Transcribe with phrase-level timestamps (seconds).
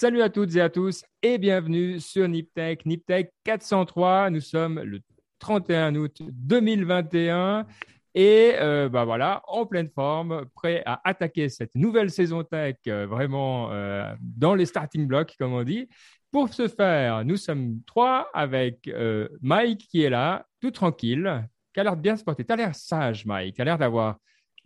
[0.00, 4.30] Salut à toutes et à tous et bienvenue sur Niptech, Niptech 403.
[4.30, 5.00] Nous sommes le
[5.40, 7.66] 31 août 2021
[8.14, 13.06] et euh, bah voilà, en pleine forme, prêt à attaquer cette nouvelle saison tech euh,
[13.06, 15.86] vraiment euh, dans les starting blocks, comme on dit.
[16.30, 18.90] Pour ce faire, nous sommes trois avec
[19.42, 22.42] Mike qui est là, tout tranquille, qui a l'air de bien se porter.
[22.42, 24.16] Tu as l'air sage, Mike, tu as l'air d'avoir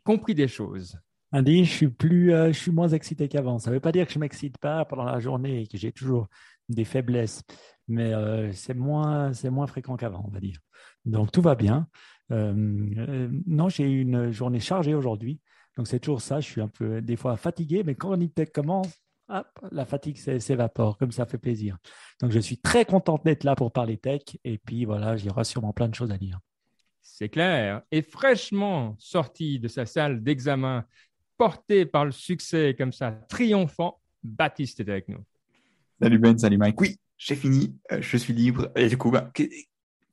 [0.05, 0.97] compris des choses.
[1.35, 3.59] Andy, je suis plus, euh, je suis moins excité qu'avant.
[3.59, 5.91] Ça ne veut pas dire que je m'excite pas pendant la journée et que j'ai
[5.91, 6.29] toujours
[6.69, 7.43] des faiblesses,
[7.89, 10.61] mais euh, c'est moins, moins fréquent qu'avant, on va dire.
[11.05, 11.89] Donc tout va bien.
[12.31, 15.41] Euh, non, j'ai eu une journée chargée aujourd'hui,
[15.77, 16.39] donc c'est toujours ça.
[16.39, 18.93] Je suis un peu des fois fatigué, mais quand tech commence,
[19.29, 21.79] hop, la fatigue s'évapore, comme ça fait plaisir.
[22.21, 25.31] Donc je suis très contente d'être là pour parler tech, et puis voilà, il y
[25.31, 26.39] aura sûrement plein de choses à dire.
[27.03, 27.83] C'est clair.
[27.91, 30.85] Et fraîchement sorti de sa salle d'examen
[31.37, 35.25] porté par le succès comme ça, triomphant, Baptiste est avec nous.
[36.01, 36.81] Salut Ben, salut Mike.
[36.81, 38.71] Oui, j'ai fini, euh, je suis libre.
[38.77, 39.31] Et du coup, bah,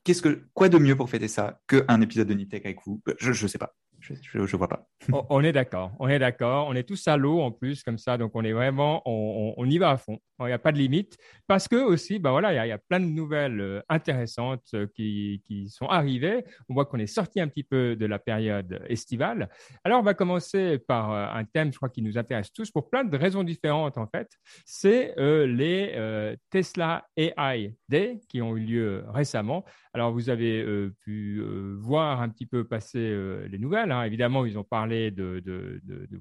[0.04, 3.02] qu'est-ce que, quoi de mieux pour fêter ça qu'un épisode de Nitech avec vous?
[3.20, 3.76] Je ne sais pas.
[4.02, 4.88] Je ne vois pas.
[5.30, 6.68] on est d'accord, on est d'accord.
[6.68, 8.18] On est tous à l'eau en plus, comme ça.
[8.18, 10.20] Donc, on est vraiment, on, y va à fond.
[10.40, 11.18] Il n'y a pas de limite.
[11.48, 15.44] Parce que aussi, ben voilà, il y, a plein de nouvelles euh, intéressantes euh, qui,
[15.46, 16.44] qui sont arrivées.
[16.68, 19.50] On voit qu'on est sorti un petit peu de la période estivale.
[19.84, 22.90] Alors, on va commencer par euh, un thème, je crois, qui nous intéresse tous pour
[22.90, 24.30] plein de raisons différentes, en fait.
[24.66, 29.64] C'est les Tesla AI Day qui ont eu lieu récemment.
[29.94, 30.66] Alors, vous avez
[31.02, 31.44] pu
[31.80, 33.16] voir un petit peu passer
[33.50, 33.91] les nouvelles.
[33.92, 34.03] Hein.
[34.03, 35.44] Évidemment, ils ont parlé de,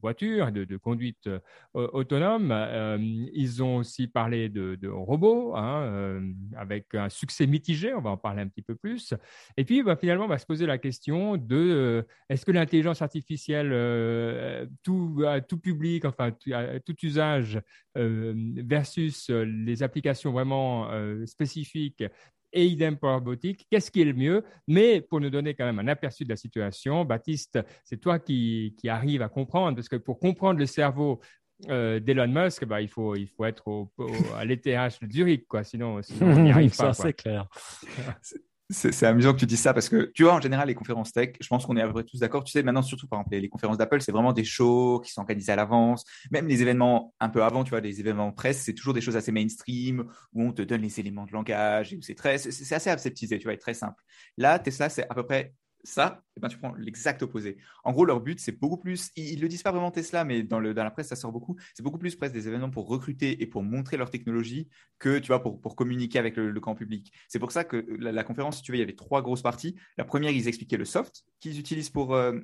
[0.01, 1.39] voitures, de, conduite euh,
[1.75, 2.51] autonome.
[2.53, 2.99] Euh,
[3.33, 7.95] ils ont aussi parlé de, robots, hein, euh, avec un succès mitigé.
[7.95, 9.15] On va en parler un petit peu plus.
[9.57, 14.69] Et puis, bah, finalement, on va se poser la question de est-ce que l'intelligence artificielle,
[14.83, 17.61] tout, tout public, enfin, tout usage,
[17.95, 20.91] versus les applications vraiment
[21.27, 22.05] spécifiques,
[22.53, 23.67] et idem pour robotique.
[23.71, 24.45] Qu'est-ce qui est le mieux?
[24.67, 28.75] Mais pour nous donner quand même un aperçu de la situation, Baptiste, c'est toi qui,
[28.79, 31.21] qui arrive à comprendre, parce que pour comprendre le cerveau
[31.69, 33.93] euh, d'Elon Musk, bah, il, faut, il faut être au,
[34.37, 35.63] à l'ETH de Zurich, quoi.
[35.65, 36.93] Sinon, sinon on n'y arrive pas.
[36.93, 37.47] Ça, c'est clair.
[38.73, 41.31] C'est amusant que tu dises ça parce que tu vois, en général, les conférences tech,
[41.41, 42.45] je pense qu'on est à peu près tous d'accord.
[42.45, 45.21] Tu sais, maintenant, surtout par exemple, les, conférences d'Apple, c'est vraiment des shows qui sont
[45.21, 46.05] organisés à l'avance.
[46.31, 49.17] Même les événements un peu avant, tu vois, les événements presse, c'est toujours des choses
[49.17, 52.75] assez mainstream où on te donne les éléments de langage et où c'est très, c'est
[52.75, 54.03] assez aseptisé, tu vois, et très simple.
[54.37, 55.53] Là, Tesla, c'est à peu près
[55.85, 57.57] ça, eh ben, tu prends l'exact opposé.
[57.85, 60.43] En gros, leur but, c'est beaucoup plus, ils ne le disent pas vraiment Tesla, mais
[60.43, 62.89] dans, le, dans la presse, ça sort beaucoup, c'est beaucoup plus presque des événements pour
[62.89, 64.69] recruter et pour montrer leur technologie
[64.99, 67.13] que, tu vois, pour, pour communiquer avec le, grand public.
[67.29, 69.77] C'est pour ça que la, conférence, si tu veux, il y avait trois grosses parties.
[69.97, 72.39] La première, ils expliquaient le soft qu'ils utilisent pour, euh,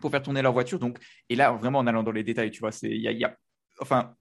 [0.00, 0.78] pour faire tourner leur voiture.
[0.78, 3.36] Donc, et là, vraiment, en allant dans les détails, tu vois, c'est, il y a,
[3.80, 4.16] enfin,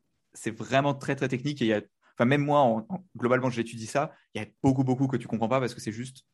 [0.45, 1.81] vraiment très, très technique et y a
[2.19, 2.85] Enfin, même moi,
[3.15, 4.11] globalement, j'étudie ça.
[4.33, 6.25] Il y a beaucoup, beaucoup que tu comprends pas parce que c'est juste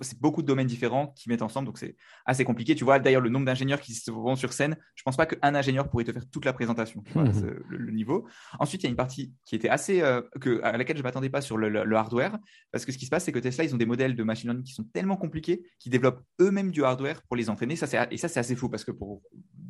[0.00, 2.74] c'est beaucoup de domaines différents qui mettent ensemble, donc c'est assez compliqué.
[2.74, 5.54] Tu vois, d'ailleurs, le nombre d'ingénieurs qui se vont sur scène, je pense pas qu'un
[5.54, 7.30] ingénieur pourrait te faire toute la présentation, mmh.
[7.68, 8.26] le, niveau.
[8.58, 11.30] Ensuite, il y a une partie qui était assez, euh, que, à laquelle je m'attendais
[11.30, 12.38] pas sur le, hardware,
[12.72, 14.48] parce que ce qui se passe, c'est que Tesla, ils ont des modèles de machine
[14.48, 17.76] learning qui sont tellement compliqués qu'ils développent eux-mêmes du hardware pour les entraîner.
[17.76, 19.22] Ça, et ça, c'est assez fou, parce que pour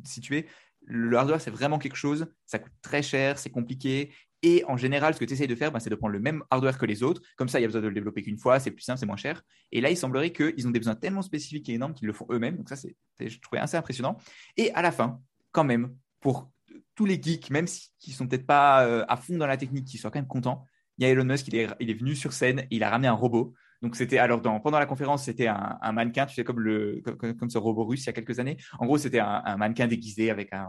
[0.03, 0.47] situer,
[0.89, 4.11] le hardware, c'est vraiment quelque chose, ça coûte très cher, c'est compliqué,
[4.43, 6.43] et en général, ce que tu essayes de faire, ben, c'est de prendre le même
[6.51, 7.21] hardware que les autres.
[7.37, 9.05] Comme ça, il y a besoin de le développer qu'une fois, c'est plus simple, c'est
[9.05, 9.41] moins cher.
[9.71, 12.27] Et là, il semblerait qu'ils ont des besoins tellement spécifiques et énormes qu'ils le font
[12.29, 12.55] eux-mêmes.
[12.55, 14.17] Donc ça, c'est, je trouvais assez impressionnant.
[14.55, 15.19] Et à la fin,
[15.51, 16.51] quand même, pour
[16.95, 17.65] tous les geeks, même
[17.99, 20.65] qui sont peut-être pas euh, à fond dans la technique, qui soient quand même contents,
[20.97, 23.07] il y a Elon Musk, il est, il est venu sur scène il a ramené
[23.07, 23.53] un robot.
[23.81, 27.57] Donc c'était alors pendant la conférence c'était un, mannequin, tu sais comme le comme, ce
[27.57, 28.57] robot russe il y a quelques années.
[28.79, 30.67] En gros c'était un, mannequin déguisé avec un,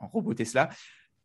[0.00, 0.70] robot Tesla.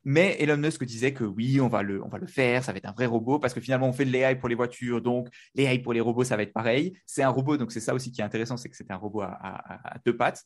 [0.06, 2.78] Mais Elon Musk disait que oui, on va, le, on va le faire, ça va
[2.78, 5.30] être un vrai robot, parce que finalement, on fait de l'AI pour les voitures, donc
[5.56, 6.94] l'AI pour les robots, ça va être pareil.
[7.06, 9.22] C'est un robot, donc c'est ça aussi qui est intéressant, c'est que c'est un robot
[9.22, 10.44] à, deux pattes.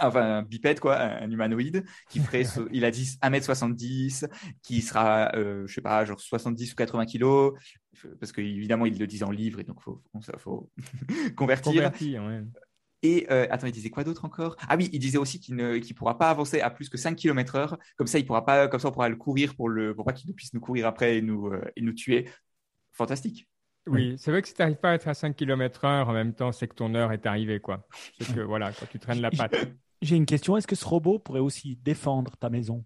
[0.00, 2.42] Enfin, un bipède, quoi, un humanoïde, qui ferait,
[2.72, 4.26] il a dit 1m70,
[4.62, 7.54] qui sera, je euh, je sais pas, genre 70 ou 80 kilos,
[8.20, 10.02] parce qu'évidemment, il le dit en livre, et donc il faut,
[10.38, 10.70] faut
[11.36, 11.72] convertir.
[11.72, 12.22] Convertir,
[13.04, 14.56] et euh, attends, il disait quoi d'autre encore?
[14.66, 17.76] Ah oui, il disait aussi qu'il ne pourra pas avancer à plus que 5 km/h.
[17.96, 20.14] Comme ça, il pourra pas, comme ça, on pourra le courir pour, le, pour pas
[20.14, 22.30] qu'il puisse nous courir après et nous, euh, et nous tuer.
[22.92, 23.46] Fantastique.
[23.86, 26.32] Oui, c'est vrai que si tu n'arrives pas à être à 5 km/h en même
[26.32, 27.60] temps, c'est que ton heure est arrivée.
[27.60, 27.86] Quoi.
[28.18, 29.56] C'est que voilà, quand tu traînes la patte.
[30.00, 30.56] J'ai une question.
[30.56, 32.84] Est-ce que ce robot pourrait aussi défendre ta maison?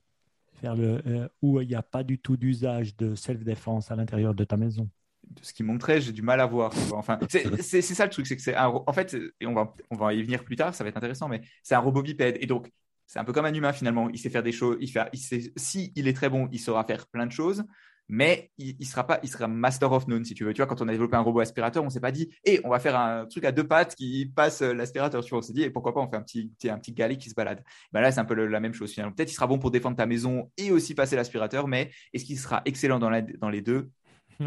[0.61, 4.35] Faire le, euh, Où il n'y a pas du tout d'usage de self-défense à l'intérieur
[4.35, 4.89] de ta maison?
[5.23, 6.73] De ce qu'il montrait, j'ai du mal à voir.
[6.93, 10.15] Enfin, c'est ça le truc, c'est que c'est en fait, et on va, on va
[10.15, 12.39] y venir plus tard, ça va être intéressant, mais c'est un robot bipède.
[12.41, 12.71] Et donc,
[13.07, 14.09] c'est un peu comme un humain finalement.
[14.11, 16.59] Il sait faire des choses, il fait, il sait, si il est très bon, il
[16.59, 17.65] saura faire plein de choses.
[18.09, 20.53] Mais il, il, sera pas, il sera master of none si tu veux.
[20.53, 22.71] Tu vois, quand on a développé un robot aspirateur, on s'est pas dit, et on
[22.71, 25.23] va faire un truc à deux pattes qui passe euh, l'aspirateur.
[25.23, 27.17] Tu vois, on s'est dit, et pourquoi pas, on fait un petit, un petit galet
[27.17, 27.63] qui se balade.
[27.93, 29.15] Ben là, c'est un peu la même chose finalement.
[29.15, 32.39] Peut-être il sera bon pour défendre ta maison et aussi passer l'aspirateur, mais est-ce qu'il
[32.39, 33.91] sera excellent dans, la, dans les deux?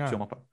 [0.07, 0.43] Sûrement pas.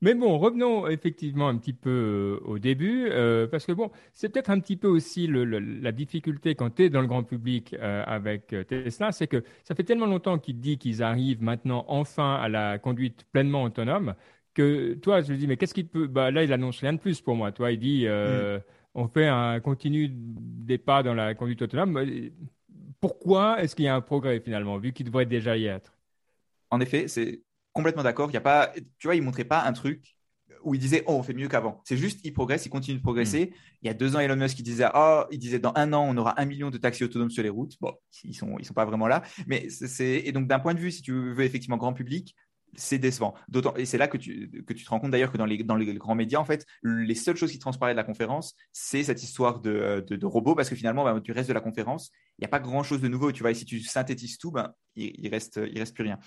[0.00, 4.28] Mais bon, revenons effectivement un petit peu euh, au début, euh, parce que bon, c'est
[4.28, 8.02] peut-être un petit peu aussi la difficulté quand tu es dans le grand public euh,
[8.04, 12.48] avec Tesla, c'est que ça fait tellement longtemps qu'ils disent qu'ils arrivent maintenant enfin à
[12.48, 14.14] la conduite pleinement autonome
[14.54, 16.08] que toi, je me dis, mais qu'est-ce qu'il peut.
[16.08, 17.52] Bah, là, il annonce rien de plus pour moi.
[17.52, 18.60] Toi, il dit, mm.
[18.94, 21.98] on fait un continu des pas dans la conduite autonome.
[23.00, 25.96] Pourquoi est-ce qu'il y a un progrès finalement, vu qu'il devrait déjà y être?
[26.70, 27.42] En effet, c'est
[27.72, 28.30] complètement d'accord.
[28.30, 30.14] Il y a pas, tu vois, il montrait pas un truc
[30.64, 31.80] où il disait oh on fait mieux qu'avant.
[31.84, 33.52] C'est juste il progresse, il continue de progresser.
[33.82, 36.16] Il y a deux ans Elon Musk disait oh il disait dans un an on
[36.16, 37.74] aura un million de taxis autonomes sur les routes.
[37.80, 37.92] Bon
[38.24, 40.92] ils sont ils sont pas vraiment là, mais c'est et donc d'un point de vue
[40.92, 42.34] si tu veux effectivement grand public
[42.74, 43.34] c'est décevant.
[43.48, 45.62] D'autant, et c'est là que tu, que tu te rends compte d'ailleurs que dans les,
[45.62, 49.04] dans les grands médias, en fait, les seules choses qui transparaissent de la conférence, c'est
[49.04, 52.42] cette histoire de, de, robots, parce que finalement, bah, du reste de la conférence, il
[52.42, 53.30] n'y a pas grand chose de nouveau.
[53.30, 56.18] Tu vois, et si tu synthétises tout, ben, il, il, reste, il reste plus rien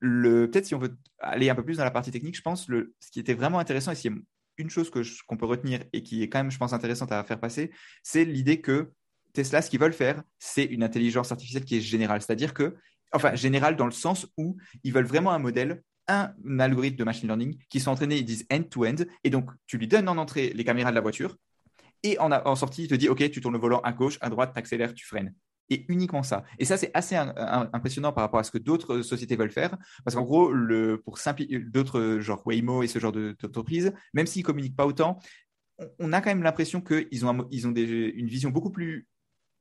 [0.00, 2.94] peut-être si on veut aller un peu plus dans la partie technique, je pense le,
[3.00, 4.10] ce qui était vraiment intéressant et si
[4.56, 7.40] une chose qu'on peut retenir et qui est quand même, je pense, intéressante à faire
[7.40, 7.70] passer,
[8.02, 8.92] c'est l'idée que
[9.32, 12.76] Tesla, ce qu'ils veulent faire, c'est une intelligence artificielle qui est générale, c'est-à-dire que,
[13.12, 17.28] enfin, générale dans le sens où ils veulent vraiment un modèle un algorithme de machine
[17.28, 20.64] learning qui sont entraînés, ils disent end-to-end, et donc tu lui donnes en entrée les
[20.64, 21.36] caméras de la voiture,
[22.02, 24.28] et en, en sortie, il te dit, OK, tu tournes le volant à gauche, à
[24.28, 25.34] droite, tu accélères, tu freines
[25.70, 26.44] et uniquement ça.
[26.58, 30.16] Et ça, c'est assez impressionnant par rapport à ce que d'autres sociétés veulent faire, parce
[30.16, 31.18] qu'en gros, le, pour
[31.72, 35.18] d'autres genre Waymo et ce genre d'entreprise, même s'ils communiquent pas autant,
[35.98, 39.06] on a quand même l'impression qu'ils ont, ils ont une vision beaucoup plus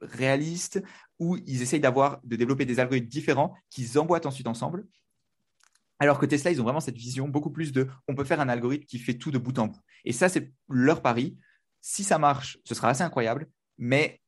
[0.01, 0.81] réaliste,
[1.19, 4.85] où ils essayent d'avoir, de développer des algorithmes différents qu'ils emboîtent ensuite ensemble.
[5.99, 8.47] Alors que Tesla, ils ont vraiment cette vision beaucoup plus de, on peut faire un
[8.47, 9.79] algorithme qui fait tout de bout en bout.
[10.05, 11.37] Et ça, c'est leur pari.
[11.81, 14.21] Si ça marche, ce sera assez incroyable, mais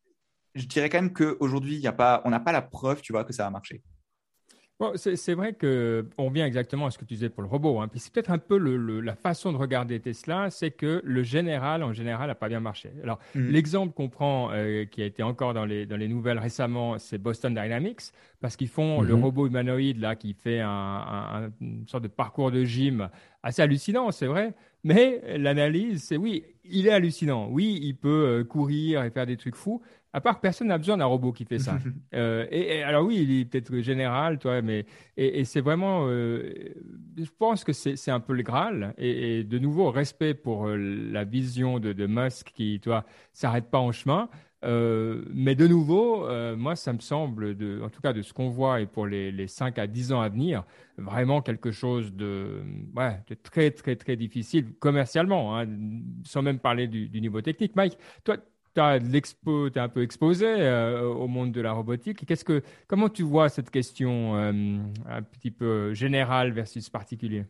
[0.56, 3.50] je dirais quand même qu'aujourd'hui, on n'a pas la preuve, tu vois, que ça a
[3.50, 3.81] marché.
[4.81, 7.81] Bon, c'est vrai qu'on vient exactement à ce que tu disais pour le robot.
[7.81, 7.88] Hein.
[7.88, 11.94] Puis c'est peut-être un peu la façon de regarder Tesla, c'est que le général, en
[11.94, 12.92] général, n'a pas bien marché.
[13.03, 13.48] Alors, mm.
[13.50, 17.19] l'exemple qu'on prend, euh, qui a été encore dans les, dans les nouvelles récemment, c'est
[17.19, 19.21] Boston Dynamics, parce qu'ils font le mm-hmm.
[19.21, 23.07] robot humanoïde, là, qui fait un, une sorte de parcours de gym
[23.43, 24.53] assez hallucinant, c'est vrai.
[24.83, 27.47] Mais l'analyse, c'est oui, il est hallucinant.
[27.49, 29.81] Oui, il peut euh, courir et faire des trucs fous,
[30.13, 31.77] à part personne n'a besoin d'un robot qui fait ça.
[32.13, 34.85] Euh, et, alors oui, il est peut-être général, toi, mais
[35.15, 36.53] et, c'est vraiment, euh,
[37.17, 38.93] je pense que c'est un peu le Graal.
[38.97, 43.79] Et, de nouveau, respect pour euh, la vision de, de, Musk qui, toi, s'arrête pas
[43.79, 44.29] en chemin.
[44.63, 48.85] Mais de nouveau, moi, ça me semble, en tout cas de ce qu'on voit et
[48.85, 50.63] pour les, les 5 à 10 ans à venir,
[50.97, 52.63] vraiment quelque chose de,
[53.43, 55.67] très, très, très difficile commercialement, hein,
[56.23, 57.75] sans même parler du, niveau technique.
[57.75, 58.37] Mike, toi,
[58.73, 62.25] tu es un peu exposé euh, au monde de la robotique.
[62.25, 64.51] Qu'est-ce que, comment tu vois cette question euh,
[65.07, 67.45] un petit peu générale versus particulier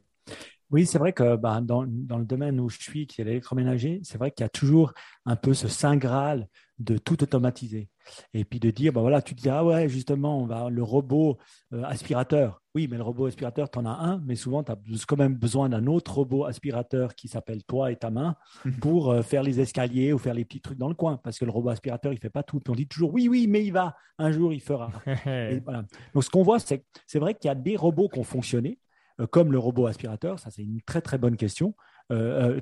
[0.70, 4.00] oui, c'est vrai que bah, dans, dans, le domaine où je suis, qui est l'électroménager,
[4.04, 4.94] c'est vrai qu'il y a toujours
[5.26, 6.48] un peu ce saint graal
[6.84, 7.90] de tout automatiser.
[8.34, 10.84] Et puis de dire, bah voilà, tu te dis, ah ouais, justement, on va, le
[10.84, 11.38] robot
[11.74, 12.62] euh, aspirateur.
[12.74, 15.36] Oui, mais le robot aspirateur, tu en as un, mais souvent, tu as quand même
[15.36, 18.36] besoin d'un autre robot aspirateur qui s'appelle toi et ta main
[18.66, 18.80] mhm.
[18.80, 21.18] pour euh, faire les escaliers ou faire les petits trucs dans le coin.
[21.18, 22.60] Parce que le robot aspirateur, il fait pas tout.
[22.60, 23.96] Puis on dit toujours, oui, oui, mais il va.
[24.18, 24.92] Un jour, il fera.
[25.26, 25.86] voilà.
[26.14, 28.80] Donc, ce qu'on voit, c'est c'est vrai qu'il y a des robots qui ont fonctionné,
[29.20, 30.40] euh, comme le robot aspirateur.
[30.40, 31.76] Ça, c'est une très, très bonne question.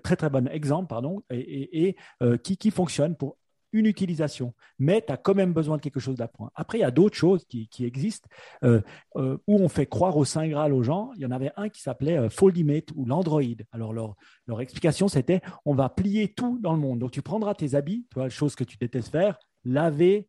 [0.04, 1.96] très très bon exemple, pardon, et, et,
[2.44, 3.38] qui, qui fonctionne pour
[3.72, 6.52] une utilisation, mais tu as quand même besoin de quelque chose d'apprendre.
[6.56, 8.28] Après, il y a d'autres choses qui, existent
[8.64, 8.82] euh,
[9.16, 11.12] euh, où on fait croire au Saint Graal aux gens.
[11.16, 13.42] Il y en avait un qui s'appelait euh, Foldimate ou l'Android.
[13.72, 14.16] Alors, leur,
[14.48, 17.00] leur explication, c'était on va plier tout dans le monde.
[17.00, 20.28] Donc, tu prendras tes habits, tu vois, chose que tu détestes faire, laver,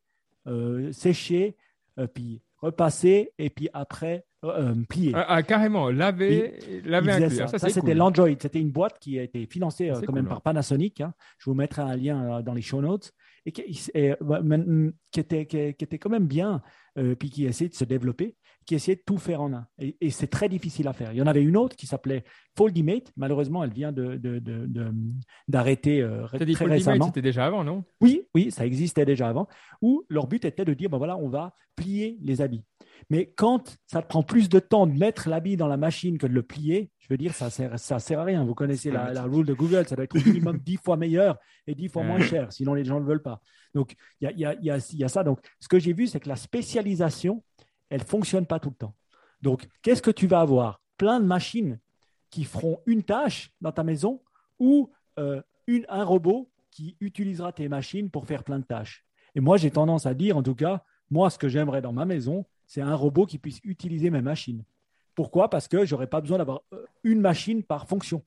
[0.90, 1.56] sécher,
[2.14, 4.25] puis repasser, et puis après
[4.88, 5.12] plier.
[5.14, 8.28] Ah, ah, carrément, laver, laver Ça, ça c'était l'Android.
[8.40, 11.00] C'était une boîte qui a été financée quand même par Panasonic.
[11.00, 11.14] Hein.
[11.38, 13.12] Je vous mettrai un lien dans les show notes
[13.47, 16.62] et qui, qui, était, qui, était quand même bien,
[16.99, 19.66] euh, puis qui essayait de se développer, qui essayait de tout faire en un.
[19.78, 21.12] Et, c'est très difficile à faire.
[21.12, 22.24] Il y en avait une autre qui s'appelait
[22.56, 23.12] Foldimate.
[23.16, 27.06] Malheureusement, elle vient d'arrêter de, de, de, euh, très récemment.
[27.06, 27.84] C'était déjà avant, non?
[28.00, 29.48] Oui, oui, ça existait déjà avant.
[29.82, 32.64] Où leur but était de dire, ben voilà, on va plier les habits.
[33.08, 36.26] Mais quand ça te prend plus de temps de mettre l'habit dans la machine que
[36.26, 38.44] de le plier, je veux dire, ça sert, ça sert à rien.
[38.44, 41.38] Vous connaissez la, la rule de Google, ça doit être au minimum 10 fois meilleur
[41.66, 43.40] et 10 fois moins cher, sinon les gens ne le veulent pas.
[43.74, 45.24] Donc, il y a, y, a, y a, ça.
[45.24, 47.42] Donc, ce que j'ai vu, c'est que la spécialisation,
[47.90, 48.94] elle ne fonctionne pas tout le temps.
[49.42, 50.80] Donc, qu'est-ce que tu vas avoir?
[50.97, 51.78] Plein de machines
[52.30, 54.23] qui feront une tâche dans ta maison
[54.59, 55.42] ou euh,
[55.88, 59.04] un robot qui utilisera tes machines pour faire plein de tâches.
[59.35, 62.04] Et moi, j'ai tendance à dire, en tout cas, moi, ce que j'aimerais dans ma
[62.04, 64.64] maison, c'est un robot qui puisse utiliser mes machines.
[65.14, 65.50] Pourquoi?
[65.50, 68.25] Parce que je n'aurais pas besoin d'avoir euh, une machine par fonction.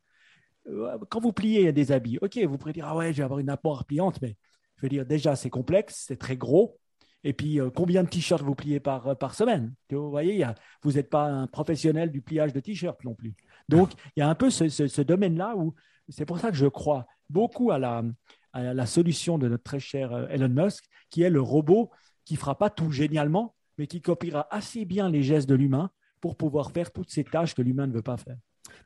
[0.67, 3.39] Euh, quand vous pliez des habits, ok, vous pourrez dire, ah ouais, je vais avoir
[3.39, 4.37] une apporte pliante, mais
[4.77, 6.77] je veux dire, déjà, c'est complexe, c'est très gros.
[7.23, 9.73] Et puis, euh, combien de t-shirts vous pliez par, par semaine?
[9.89, 10.45] Vous voyez,
[10.81, 13.33] vous n'êtes pas un professionnel du pliage de t-shirts non plus.
[13.69, 15.73] Donc, il y a un peu ce, ce domaine-là où
[16.09, 18.03] c'est pour ça que je crois beaucoup à la,
[18.51, 21.89] à la solution de notre très cher Elon Musk, qui est le robot
[22.25, 25.89] qui fera pas tout génialement, mais qui copiera assez bien les gestes de l'humain
[26.21, 28.37] pour pouvoir faire toutes ces tâches que l'humain ne veut pas faire.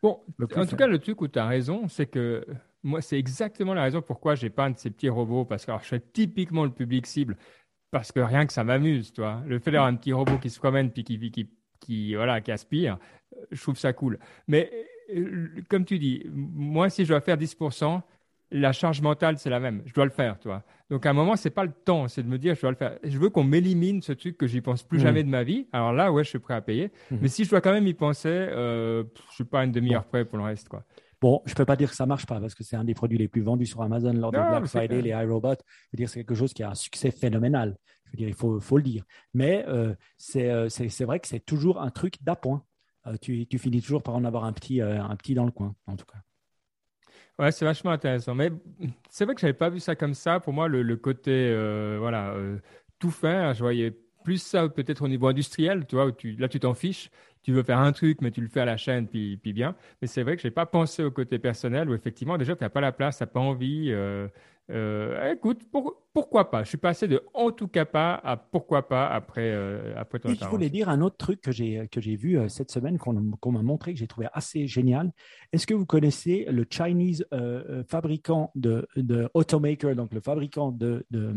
[0.01, 0.24] Bon,
[0.56, 2.46] en tout cas, le truc où tu as raison, c'est que
[2.84, 5.72] moi, c'est exactement la raison pourquoi j'ai pas un de ces petits robots, parce que
[5.82, 7.38] je suis typiquement le public cible,
[7.91, 9.41] parce que rien que ça m'amuse, toi.
[9.46, 12.51] Le fait d'avoir un petit robot qui se promène puis qui, qui, qui, voilà, qui
[12.51, 12.98] aspire,
[13.51, 14.20] je trouve ça cool.
[14.48, 14.72] Mais
[15.15, 18.01] euh, comme tu dis, moi, si je dois faire 10%,
[18.51, 19.82] la charge mentale, c'est la même.
[19.86, 20.63] Je dois le faire, toi.
[20.89, 22.77] Donc, à un moment, c'est pas le temps, c'est de me dire, je dois le
[22.77, 22.98] faire.
[23.03, 25.01] Je veux qu'on m'élimine ce truc que j'y pense plus mmh.
[25.01, 25.67] jamais de ma vie.
[25.74, 26.91] Alors là, ouais, je suis prêt à payer.
[27.12, 27.17] Mmh.
[27.22, 30.24] Mais si je dois quand même y penser, euh, je suis pas une demi-heure prêt
[30.24, 30.84] pour le reste, quoi.
[31.19, 33.17] Bon, je peux pas dire que ça marche pas parce que c'est un des produits
[33.17, 35.53] les plus vendus sur Amazon lors de Black Friday, les iRobots.
[35.53, 35.57] Je
[35.93, 37.75] veux dire, c'est quelque chose qui a un succès phénoménal.
[38.05, 39.03] Je veux dire, il faut, faut le dire.
[39.33, 39.93] Mais euh,
[40.36, 42.63] euh c'est vrai que c'est toujours un truc d'appoint.
[43.07, 45.51] Euh, tu, tu, finis toujours par en avoir un petit, euh, un petit dans le
[45.51, 46.19] coin, en tout cas.
[47.39, 48.33] Ouais, c'est vachement intéressant.
[48.33, 48.51] Mais
[49.09, 50.39] c'est vrai que je n'avais pas vu ça comme ça.
[50.39, 52.57] Pour moi, le, côté, euh, voilà, euh,
[53.00, 53.91] tout faire, je voyais
[54.24, 57.09] plus ça peut-être au niveau industriel, tu vois, où tu, là, tu t'en fiches.
[57.47, 59.73] Tu veux faire un truc, mais tu le fais à la chaîne, puis, puis bien.
[60.01, 62.63] Mais c'est vrai que je n'ai pas pensé au côté personnel où effectivement, déjà, tu
[62.65, 63.87] n'as pas la place, tu n'as pas envie.
[63.89, 64.27] Euh,
[64.69, 65.61] euh, écoute,
[66.13, 66.63] pourquoi pas?
[66.63, 70.33] Je suis passé de en tout cas pas à pourquoi pas après, euh, après ton
[70.33, 73.13] Je voulais dire un autre truc que j'ai, que j'ai vu euh, cette semaine, qu'on,
[73.13, 75.13] m'a montré, que j'ai trouvé assez génial.
[75.53, 77.25] Est-ce que vous connaissez le Chinese
[77.87, 81.33] fabricant de, de, automaker, donc le fabricant de, de,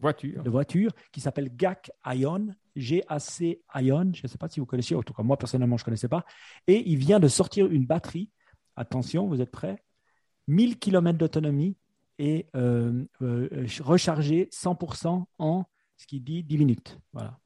[0.00, 0.42] voitures.
[0.42, 2.46] de voitures, qui s'appelle GAC Ion?
[2.76, 5.82] G-A-C Ion, je ne sais pas si vous connaissez, en tout cas moi personnellement je
[5.82, 6.24] ne connaissais pas,
[6.66, 8.30] et il vient de sortir une batterie,
[8.76, 9.82] attention, vous êtes prêts
[10.48, 11.76] 1000 km d'autonomie,
[12.18, 15.64] et euh, euh, recharger 100% en
[15.96, 16.98] ce qui dit 10 minutes.
[17.12, 17.38] Voilà.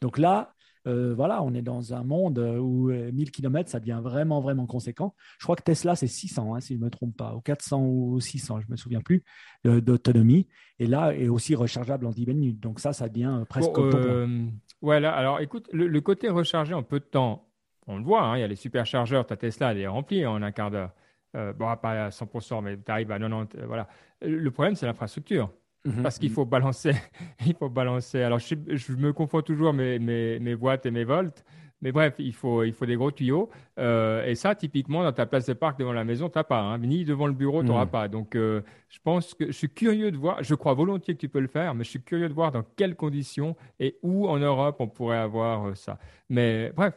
[0.00, 0.54] Donc là,
[0.86, 5.14] euh, voilà, on est dans un monde où 1000 km, ça devient vraiment, vraiment conséquent.
[5.38, 7.84] Je crois que Tesla, c'est 600, hein, si je ne me trompe pas, ou 400
[7.84, 9.24] ou 600, je ne me souviens plus,
[9.64, 10.48] d'autonomie.
[10.78, 12.60] Et là, est aussi rechargeable en 10 minutes.
[12.60, 13.72] Donc ça, ça devient presque...
[13.74, 14.50] Bon,
[14.82, 17.48] voilà, alors écoute, le, côté rechargé en peu de temps,
[17.86, 20.42] on le voit, hein, il y a les superchargeurs, ta Tesla, elle est remplie en
[20.42, 20.92] un quart d'heure.
[21.36, 23.56] Euh, bon, pas à 100%, mais tu arrives à 90%.
[23.56, 23.88] Euh, voilà.
[24.20, 25.50] Le problème, c'est l'infrastructure.
[25.84, 26.02] Mhm.
[26.02, 26.92] Parce qu'il faut balancer.
[27.46, 28.22] il faut balancer.
[28.22, 31.44] Alors, je, je me confonds toujours mes, mes, mes, watts et mes volts.
[31.82, 33.50] Mais bref, il faut, il faut des gros tuyaux.
[33.78, 36.60] Euh, et ça, typiquement, dans ta place de parc devant la maison, tu n'as pas.
[36.60, 36.78] Hein.
[36.78, 37.90] Ni devant le bureau, tu n'auras hmm.
[37.90, 38.08] pas.
[38.08, 40.44] Donc, euh, je pense que je suis curieux de voir.
[40.44, 42.62] Je crois volontiers que tu peux le faire, mais je suis curieux de voir dans
[42.76, 45.98] quelles conditions et où en Europe on pourrait avoir euh, ça.
[46.30, 46.94] Mais bref,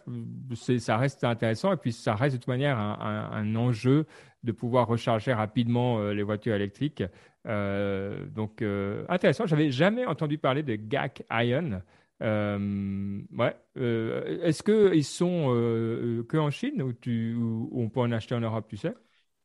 [0.77, 1.73] ça reste intéressant.
[1.73, 4.05] Et puis, ça reste de toute manière un, un, enjeu
[4.43, 7.03] de pouvoir recharger rapidement les voitures électriques.
[7.45, 8.63] Donc,
[9.09, 9.45] intéressant.
[9.45, 11.81] J'avais jamais entendu parler de GAC Ion.
[12.21, 13.55] Euh, ouais.
[13.77, 18.67] Euh, est-ce qu'ils sont euh, que en Chine ou, on peut en acheter en Europe,
[18.69, 18.93] tu sais?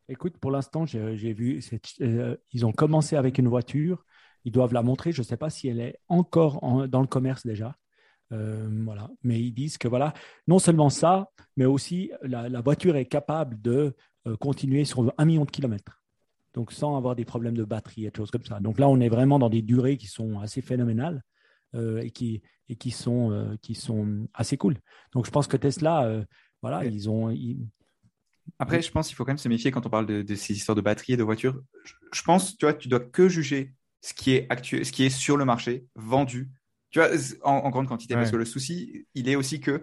[0.09, 1.61] Écoute, pour l'instant, j'ai vu,
[2.01, 4.05] ils ont commencé avec une voiture.
[4.45, 5.13] Ils doivent la montrer.
[5.13, 7.77] Je ne sais pas si elle est encore dans le commerce déjà.
[8.31, 9.09] voilà.
[9.23, 10.13] Mais ils disent que voilà,
[10.49, 13.95] non seulement ça, mais aussi la voiture est capable de
[14.41, 16.00] continuer sur un million de kilomètres.
[16.55, 18.61] Donc sans avoir des problèmes de batterie et choses comme ça.
[18.61, 21.23] Donc là, on est vraiment dans des durées qui sont assez phénoménales.
[21.77, 24.77] Euh, et, qui, et qui, sont, euh, qui sont assez cool.
[25.13, 26.25] Donc je pense que Tesla, euh,
[26.63, 27.33] voilà, ils ont.
[28.59, 30.75] Après, je pense qu'il faut quand même se méfier quand on parle de, ces histoires
[30.75, 31.63] de batterie et de voitures.
[32.13, 35.11] Je, pense, tu vois, tu dois que juger ce qui est actuel, ce qui est
[35.11, 36.51] sur le marché, vendu,
[36.91, 37.11] tu vois,
[37.45, 38.15] en, grande quantité.
[38.15, 39.81] Parce que le souci, il est aussi que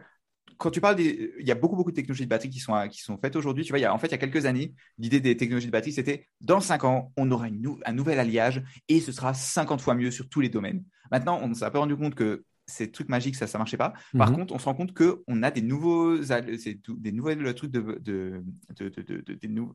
[0.58, 3.18] quand tu parles des, il y a beaucoup beaucoup de technologies de batterie qui sont
[3.22, 3.64] faites aujourd'hui.
[3.64, 6.28] Tu vois, en fait, il y a quelques années, l'idée des technologies de batterie, c'était
[6.42, 7.48] dans 5 ans, on aura
[7.86, 10.84] un nouvel alliage et ce sera 50 fois mieux sur tous les domaines.
[11.12, 13.94] Maintenant, on s'est un peu rendu compte que ces trucs magiques, ça ne marchait pas.
[14.18, 14.36] Par mhm.
[14.36, 18.44] contre, on se rend compte qu'on a des nouveaux, des nouvelles trucs de, de,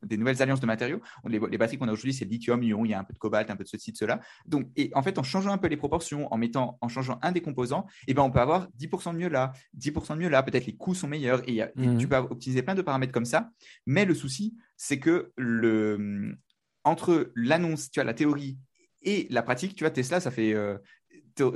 [0.04, 1.00] des, nouvelles alliances de matériaux.
[1.26, 3.18] Les, les batteries qu'on a aujourd'hui, c'est lithium, ion, il y a un peu de
[3.18, 4.20] cobalt, un peu de ceci, de cela.
[4.46, 7.32] Donc, et en fait, en changeant un peu les proportions, en mettant, en changeant un
[7.32, 10.42] des composants, eh ben, on peut avoir 10% de mieux là, 10% de mieux là.
[10.42, 11.96] Peut-être les coûts sont meilleurs et, mhm.
[11.96, 13.50] tu peux optimiser plein de paramètres comme ça.
[13.87, 16.37] Mais le souci, c'est que le,
[16.84, 18.58] entre l'annonce, tu as la théorie
[19.04, 20.78] et la pratique, tu vois, Tesla, ça fait, euh,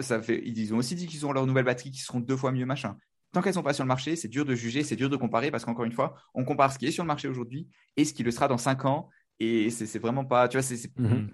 [0.00, 2.52] ça fait, ils ont aussi dit qu'ils ont leur nouvelle batterie qui seront deux fois
[2.52, 2.96] mieux, machin.
[3.32, 5.50] tant qu'elles sont pas sur le marché, c'est dur de juger, c'est dur de comparer
[5.50, 8.14] parce qu'encore une fois, on compare ce qui est sur le marché aujourd'hui et ce
[8.14, 9.08] qui le sera dans cinq ans.
[9.38, 11.28] Et c'est vraiment pas, tu vois, c'est Mhm.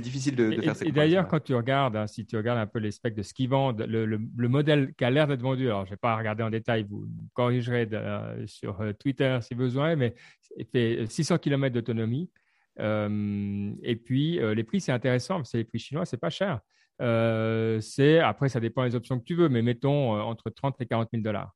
[0.00, 2.60] difficile de, de Et, faire ces et d'ailleurs, quand tu regardes, hein, si tu regardes
[2.60, 5.26] un peu les specs de ce qu'ils vendent, le, le- le modèle qui a l'air
[5.26, 8.46] d'être vendu, alors je ne vais pas regarder en détail, vous me corrigerez de- euh,
[8.46, 10.14] sur euh, Twitter si besoin, mais
[10.56, 12.30] il fait 600 km d'autonomie.
[12.78, 16.30] Euh, et puis, euh, les prix, c'est intéressant, parce que les prix chinois, c'est pas
[16.30, 16.60] cher.
[17.00, 20.80] Euh, c'est, après, ça dépend des options que tu veux, mais mettons euh, entre 30
[20.80, 21.52] et 40 000 dollars.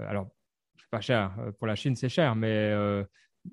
[0.00, 0.28] Euh, Alors,
[0.78, 1.34] c'est pas cher.
[1.58, 3.04] Pour la Chine, c'est cher, mais, euh,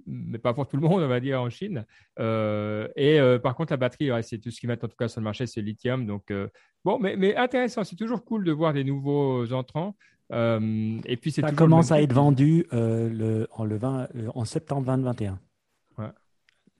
[0.05, 1.85] mais pas pour tout le monde, on va dire, en Chine.
[2.19, 4.97] Euh, et euh, par contre, la batterie, ouais, c'est tout ce qu'ils mettent en tout
[4.97, 6.05] cas sur le marché, c'est le lithium.
[6.05, 6.47] Donc, euh,
[6.83, 7.83] bon, mais, mais intéressant.
[7.83, 9.95] C'est toujours cool de voir des nouveaux entrants.
[10.31, 14.29] Euh, et puis, c'est Ça commence à être vendu euh, le, en, le 20, euh,
[14.35, 15.39] en septembre 2021.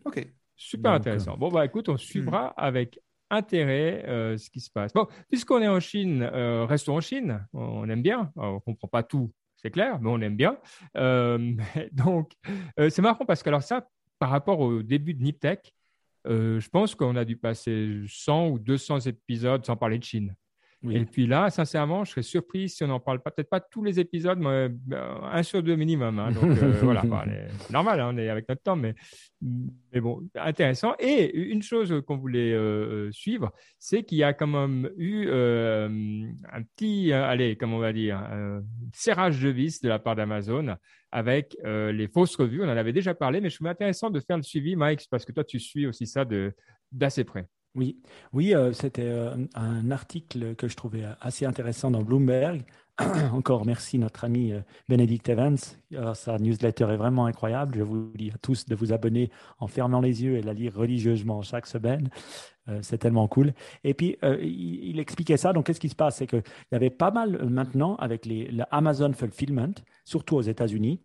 [0.05, 0.27] Ok.
[0.55, 1.37] Super Donc, intéressant.
[1.37, 2.99] Bon, bah écoute, on suivra avec
[3.29, 4.93] intérêt euh, ce qui se passe.
[4.93, 7.45] Bon, puisqu'on est en Chine, euh, restons en Chine.
[7.53, 8.31] On aime bien.
[8.35, 10.57] On ne comprend pas tout, c'est clair, mais on aime bien.
[10.97, 11.53] Euh,
[11.91, 12.33] donc,
[12.77, 15.73] c'est marrant parce que, alors, ça, par rapport au début de Niptech,
[16.25, 20.35] je pense qu'on a dû passer 100 ou 200 épisodes sans parler de Chine.
[20.81, 20.95] Oui.
[20.95, 23.83] Et puis là, sincèrement, je serais surpris si on n'en parle pas, peut-être pas tous
[23.83, 26.17] les épisodes, mais euh, un sur deux minimum.
[26.19, 26.31] hein.
[26.31, 28.95] donc euh, voilà, allez, c'est normal, hein, on est avec notre temps, mais,
[29.41, 30.95] mais bon, intéressant.
[30.99, 35.89] Et une chose qu'on voulait euh, suivre, c'est qu'il y a quand même eu euh,
[36.53, 38.21] un petit, allez, comment on va dire,
[38.93, 40.75] serrage de vis de la part d'Amazon
[41.11, 42.61] avec les fausses revues.
[42.63, 45.25] On en avait déjà parlé, mais je trouve intéressant de faire le suivi, Mike, parce
[45.25, 46.53] que toi, tu suis aussi ça de-
[46.91, 47.47] d'assez près.
[47.75, 48.01] Oui,
[48.33, 52.63] oui euh, c'était euh, un article que je trouvais assez intéressant dans Bloomberg.
[53.31, 55.57] Encore merci notre ami euh, Benedict Evans.
[55.95, 57.77] Alors, sa newsletter est vraiment incroyable.
[57.77, 60.73] Je vous dis à tous de vous abonner en fermant les yeux et la lire
[60.75, 62.09] religieusement chaque semaine.
[62.83, 63.53] C'est tellement cool.
[63.83, 65.53] Et puis, il, expliquait ça.
[65.53, 66.17] Donc, qu'est-ce qui se passe?
[66.17, 69.73] C'est qu'il y avait pas mal maintenant avec les, le Amazon Fulfillment,
[70.05, 71.01] surtout aux États-Unis,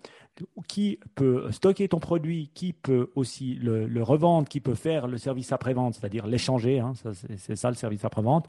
[0.69, 5.53] qui peut stocker ton produit, qui peut aussi le, revendre, qui peut faire le service
[5.53, 6.81] après-vente, c'est-à-dire l'échanger.
[6.81, 6.93] hein,
[7.37, 8.49] c'est, ça le service après-vente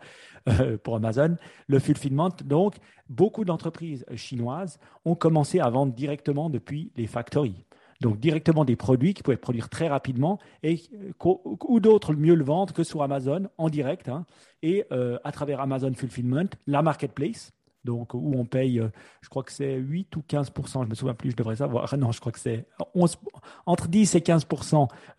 [0.49, 1.35] euh, pour Amazon.
[1.67, 2.29] Le fulfillment.
[2.43, 2.75] Donc,
[3.09, 7.65] beaucoup d'entreprises chinoises ont commencé à vendre directement depuis les factories.
[8.01, 10.81] Donc directement des produits qui pouvaient produire très rapidement et
[11.23, 14.25] ou d'autres mieux le vendre que sur Amazon en direct hein,
[14.61, 17.53] et euh, à travers Amazon Fulfillment, la marketplace.
[17.85, 18.89] Donc, où on paye, euh,
[19.21, 21.87] je crois que c'est 8 ou 15 je me souviens plus, je devrais savoir.
[21.91, 23.17] Ah Non, je crois que c'est 11
[23.65, 24.47] entre 10 et 15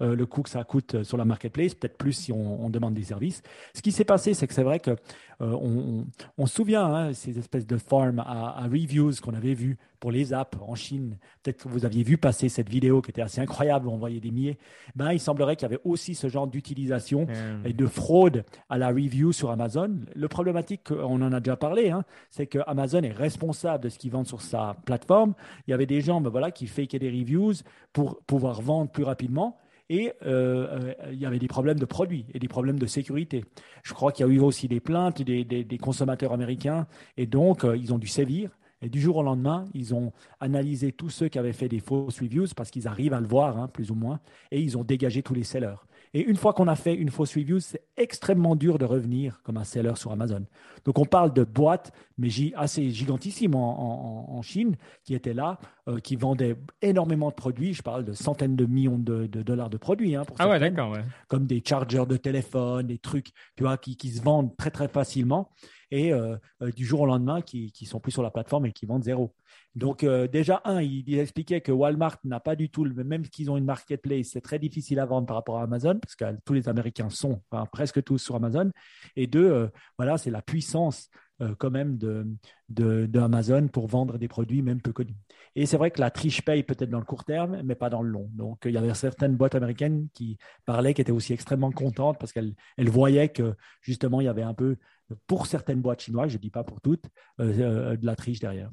[0.02, 2.68] euh, le coût que ça coûte euh, sur la marketplace, peut-être plus si on, on
[2.68, 3.42] demande des services.
[3.74, 4.96] Ce qui s'est passé, c'est que c'est vrai que
[5.40, 6.05] on,
[6.38, 10.11] on- se souvient hein, ces espèces de farms à, à reviews qu'on avait vues pour
[10.12, 11.16] les apps en Chine.
[11.42, 14.20] Peut-être que vous aviez vu passer cette vidéo qui était assez incroyable, où on voyait
[14.20, 14.59] des milliers.
[14.94, 18.79] Ben, il semblerait qu'il y avait aussi ce genre d'utilisation Euh, et de fraude à
[18.79, 19.90] la review sur Amazon.
[20.14, 23.99] Le problématique, on en a déjà parlé, hein, c'est que Amazon est responsable de ce
[23.99, 25.35] qu'ils vendent sur sa plateforme.
[25.66, 27.55] Il y avait des gens ben voilà, qui fakaient des reviews
[27.92, 29.59] pour pouvoir vendre plus rapidement.
[29.88, 33.44] Et euh, il y avait des problèmes de produits et des problèmes de sécurité.
[33.83, 37.77] Je crois qu'il y a eu aussi des plaintes des consommateurs américains et donc euh,
[37.77, 38.51] ils ont dû sévir.
[38.83, 42.20] Et du jour au lendemain, ils ont analysé tous ceux qui avaient fait des fausses
[42.20, 44.20] reviews parce qu'ils arrivent à le voir, hein, plus ou moins,
[44.51, 45.77] et ils ont dégagé tous les sellers.
[46.16, 49.59] Et une fois qu'on a fait une fausse review, c'est extrêmement dur de revenir comme
[49.59, 50.46] un seller sur Amazon.
[50.87, 55.59] Donc on parle de boîtes, mais assez gigantissimes en, en- en Chine, qui étaient là,
[55.88, 57.74] euh, qui vendaient énormément de produits.
[57.74, 60.16] Je parle de centaines de millions de, de dollars de produits.
[60.16, 61.05] hein, pour Ah ouais, d'accord, ouais.
[61.29, 64.88] comme des chargers de téléphone, des trucs tu vois, qui, qui se vendent très très
[64.88, 65.50] facilement
[65.90, 68.72] et euh, euh, du jour au lendemain qui, qui sont plus sur la plateforme et
[68.72, 69.35] qui vendent zéro.
[69.75, 73.51] Donc euh, déjà, un, il, il expliquait que Walmart n'a pas du tout, même qu'ils
[73.51, 76.55] ont une marketplace, c'est très difficile à vendre par rapport à Amazon parce que tous
[76.55, 78.70] les Américains sont, enfin, presque tous sur Amazon.
[79.16, 81.11] Et deux, voilà, c'est la puissance
[81.59, 82.27] quand même de,
[82.68, 85.16] de, Amazon pour vendre des produits même peu connus.
[85.55, 88.03] Et c'est vrai que la triche paye peut-être dans le court terme, mais pas dans
[88.03, 88.31] le long.
[88.33, 92.33] Donc il y avait certaines boîtes américaines qui parlaient, qui étaient aussi extrêmement contentes parce
[92.33, 94.77] qu'elles elles voyaient que justement il y avait un peu,
[95.26, 97.04] pour certaines boîtes chinoises, je ne dis pas pour toutes,
[97.40, 98.70] euh, euh, de la triche derrière.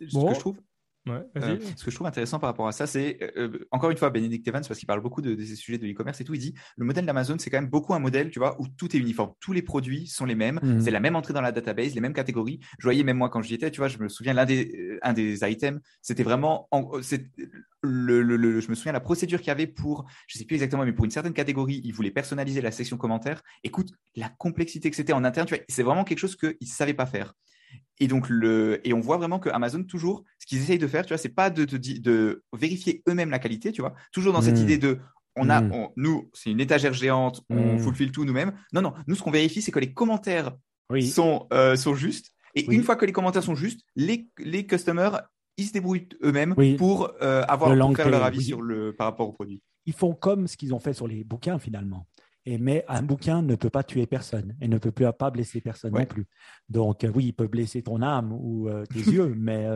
[0.00, 0.28] Ce Bon.
[0.28, 0.60] que je trouve,
[1.06, 3.96] Ouais, Euh, ce que je trouve intéressant par rapport à ça, c'est euh, encore une
[3.96, 6.34] fois Benedict Evans parce qu'il parle beaucoup de, de ces sujets de e-commerce et tout.
[6.34, 8.94] Il dit le modèle d'Amazon c'est quand même beaucoup un modèle, tu vois, où tout
[8.96, 10.80] est uniforme, tous les produits sont les mêmes, Mhm.
[10.80, 12.58] c'est la même entrée dans la database, les mêmes catégories.
[12.78, 14.98] Je voyais même moi quand j'y étais, tu vois, je me souviens l'un des euh,
[15.02, 17.30] un des items, c'était vraiment, en- c'est
[17.82, 20.54] le, le- le- je me souviens la procédure qu'il y avait pour, je sais plus
[20.54, 23.42] exactement, mais pour une certaine catégorie, ils voulaient personnaliser la section commentaires.
[23.62, 26.66] Écoute, la complexité que c'était en interne, tu vois, c'est vraiment quelque chose qu'ils ne
[26.66, 27.34] savaient pas faire.
[27.98, 31.04] Et donc, le, et on voit vraiment que Amazon, toujours, ce qu'ils essayent de faire,
[31.06, 34.58] tu vois, c'est pas de, de vérifier eux-mêmes la qualité, tu vois, toujours dans cette
[34.58, 34.62] Mm.
[34.62, 34.98] idée de,
[35.34, 35.72] on a, Mm.
[35.72, 37.78] on- nous, c'est une étagère géante, on Mm.
[37.80, 38.52] fulfille tout nous-mêmes.
[38.74, 40.52] Non, non, nous, ce qu'on vérifie, c'est que les commentaires
[40.90, 41.06] Oui.
[41.06, 42.32] sont, euh, sont justes.
[42.54, 45.10] Et une fois que les commentaires sont justes, les, les customers,
[45.58, 49.28] ils se débrouillent eux-mêmes pour euh, avoir pour faire leur avis sur le, par rapport
[49.28, 49.62] au produit.
[49.86, 52.06] Ils font comme ce qu'ils ont fait sur les bouquins finalement.
[52.46, 55.92] Et, mais un bouquin ne peut pas tuer personne et ne peut pas blesser personne
[55.92, 56.26] non plus.
[56.68, 59.68] Donc euh, oui, il peut blesser ton âme ou euh, tes yeux, mais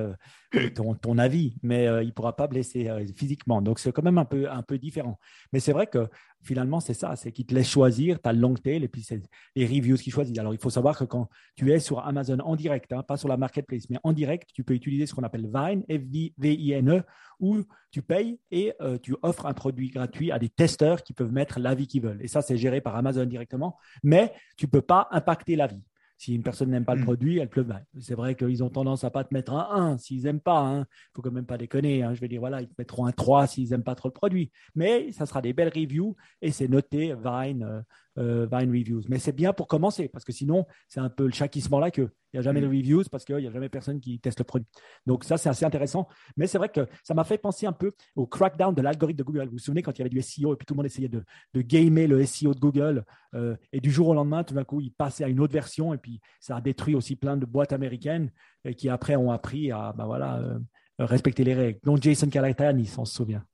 [0.74, 3.62] ton, ton, avis, mais il ne pourra pas blesser physiquement.
[3.62, 5.18] Donc c'est quand même un peu, un peu différent.
[5.52, 6.08] Mais c'est vrai que
[6.42, 9.22] finalement, c'est ça, c'est qu'ils te laissent choisir ta long tail et puis c'est
[9.54, 10.38] les reviews qui choisissent.
[10.38, 13.28] Alors, il faut savoir que quand tu es sur Amazon en direct, hein, pas sur
[13.28, 17.02] la marketplace, mais en direct, tu peux utiliser ce qu'on appelle Vine, F-V-I-N-E,
[17.40, 21.32] où tu payes et euh, tu offres un produit gratuit à des testeurs qui peuvent
[21.32, 22.22] mettre l'avis qu'ils veulent.
[22.22, 25.82] Et ça, c'est géré par Amazon directement, mais tu ne peux pas impacter l'avis.
[26.20, 27.04] Si une personne n'aime pas le hmm.
[27.04, 27.66] produit, elle pleut.
[27.98, 30.60] C'est vrai qu'ils ont tendance à pas te mettre un 1 s'ils n'aiment pas.
[30.60, 30.78] Il hein.
[30.80, 32.02] ne faut quand même pas déconner.
[32.02, 32.12] Hein.
[32.12, 34.52] Je vais dire, voilà, ils te mettront un 3 s'ils n'aiment pas trop le produit.
[34.74, 37.84] Mais ça sera des belles reviews et c'est noté Vine,
[38.18, 39.02] euh, Vine Reviews.
[39.08, 41.80] Mais c'est bien pour commencer parce que sinon, c'est un peu le chat qui se
[41.80, 42.10] la queue.
[42.32, 42.76] Il n'y a jamais de mm.
[42.76, 44.68] reviews parce qu'il n'y a jamais personne qui teste le produit.
[45.06, 46.08] Donc, ça, c'est assez intéressant.
[46.36, 49.24] Mais c'est vrai que ça m'a fait penser un peu au crackdown de l'algorithme de
[49.24, 49.46] Google.
[49.46, 51.08] Vous vous souvenez quand il y avait du SEO et puis tout le monde essayait
[51.08, 54.64] de, de gamer le SEO de Google euh, et du jour au lendemain, tout d'un
[54.64, 57.46] coup, il passait à une autre version et puis ça a détruit aussi plein de
[57.46, 58.30] boîtes américaines
[58.64, 60.58] et qui après ont appris à ben voilà, euh,
[60.98, 61.80] respecter les règles.
[61.84, 63.44] Donc, Jason Calacanis, on se souvient.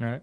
[0.00, 0.22] Ouais.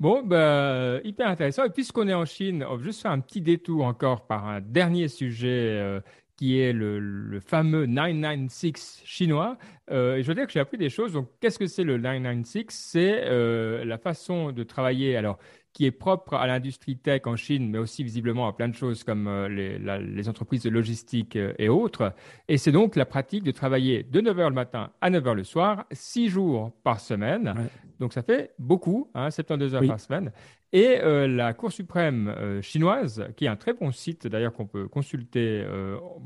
[0.00, 1.64] Bon, ben, hyper intéressant.
[1.64, 4.60] Et puisqu'on est en Chine, on va juste faire un petit détour encore par un
[4.60, 6.00] dernier sujet euh,
[6.36, 9.56] qui est le, fameux 996 chinois.
[9.90, 11.12] Euh, et je veux dire que j'ai appris des choses.
[11.12, 15.16] Donc, qu'est-ce que c'est le 996 C'est euh, la façon de travailler.
[15.16, 15.38] Alors,
[15.74, 19.02] qui est propre à l'industrie tech en Chine, mais aussi visiblement à plein de choses
[19.02, 22.14] comme euh, les, entreprises de logistique euh, et autres.
[22.48, 25.84] Et c'est donc la pratique de travailler de 9h le matin à 9h le soir,
[25.90, 27.68] 6 jours par semaine.
[27.98, 30.30] Donc ça fait beaucoup, hein, 72 heures par semaine.
[30.72, 34.86] Et euh, la Cour suprême chinoise, qui est un très bon site d'ailleurs qu'on peut
[34.86, 35.64] consulter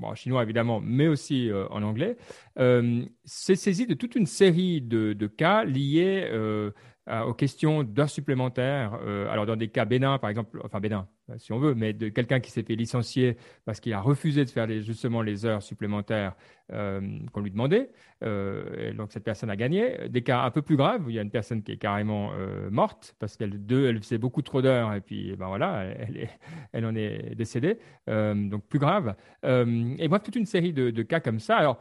[0.03, 2.17] en chinois évidemment, mais aussi en anglais,
[3.25, 6.31] s'est saisie de toute une série de, de cas liés
[7.09, 8.99] euh, aux questions d'heures supplémentaires.
[9.03, 11.95] Euh, alors, dans des cas bénins, par exemple, enfin bénins, euh, si on veut, mais
[11.95, 15.63] de quelqu'un qui s'est fait licencier parce qu'il a refusé de faire justement les heures
[15.63, 16.35] supplémentaires
[16.71, 17.91] qu'on lui demandait.
[18.21, 20.07] donc, cette personne a gagné.
[20.11, 22.31] Des cas un peu plus graves, où il y a une personne qui est carrément
[22.71, 26.29] morte parce qu'elle elle faisait beaucoup trop d'heures et puis ben voilà, elle,
[26.75, 27.79] elle en est décédée.
[28.07, 29.15] donc, plus grave.
[29.45, 31.57] et bref, toute une série de, de cas comme ça.
[31.57, 31.81] Alors,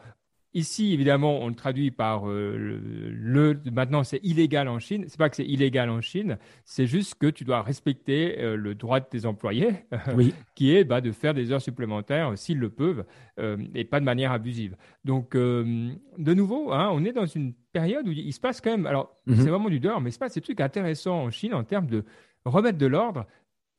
[0.57, 5.05] Ici, évidemment, on le traduit par euh, le, Maintenant, c'est illégal en Chine.
[5.07, 8.73] C'est pas que c'est illégal en Chine, c'est juste que tu dois respecter euh, le
[8.73, 9.85] droit de tes employés,
[10.55, 13.05] qui est bah, de faire des heures supplémentaires s'ils le peuvent
[13.39, 14.75] euh, et pas de manière abusive.
[15.05, 18.87] Donc, de nouveau, hein, on est dans une période où il se passe quand même.
[18.87, 19.35] Alors, mhm.
[19.35, 21.85] c'est vraiment du dehors, mais il se passe des trucs intéressants en Chine en termes
[21.85, 22.03] de
[22.45, 23.27] remettre de l'ordre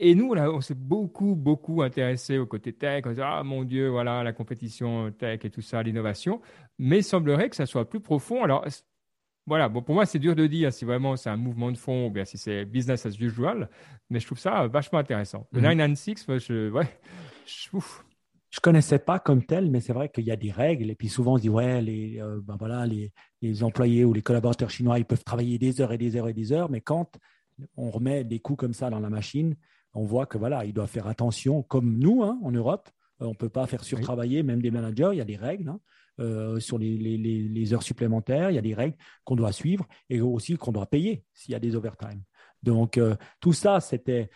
[0.01, 3.05] et nous, là, on s'est beaucoup, beaucoup intéressé au côté tech.
[3.07, 6.41] On dit, ah mon Dieu, voilà, la compétition tech et tout ça, l'innovation.
[6.79, 8.45] Mais il semblerait que ça soit plus profond.
[8.45, 8.65] Alors,
[9.47, 12.07] voilà, bon, pour moi, c'est dur de dire si vraiment c'est un mouvement de fond
[12.07, 13.69] ou bien si c'est business as usual.
[14.09, 15.49] Mais je trouve ça vachement intéressant.
[15.51, 16.39] Le 996, mhm.
[16.39, 17.01] je, ouais,
[17.47, 17.79] je,
[18.51, 20.91] je connaissais pas comme tel, mais c'est vrai qu'il y a des règles.
[20.91, 24.13] Et puis souvent, on se dit, ouais, les, euh, ben voilà, les, les, employés ou
[24.13, 26.71] les collaborateurs chinois, ils peuvent travailler des heures et des heures et des heures.
[26.71, 27.19] Mais quand
[27.77, 29.57] on remet des coûts comme ça dans la machine,
[29.94, 32.88] on voit que voilà, il doit faire attention, comme nous hein, en Europe.
[33.20, 35.68] Euh, on ne peut pas faire surtravailler, même des managers, il y a des règles
[35.68, 35.81] hein,
[36.20, 40.57] euh, sur les, heures supplémentaires, il y a des règles qu'on doit suivre et aussi
[40.57, 42.22] qu'on doit payer s'il y a des overtime.
[42.62, 44.31] Donc, euh, tout ça, c'était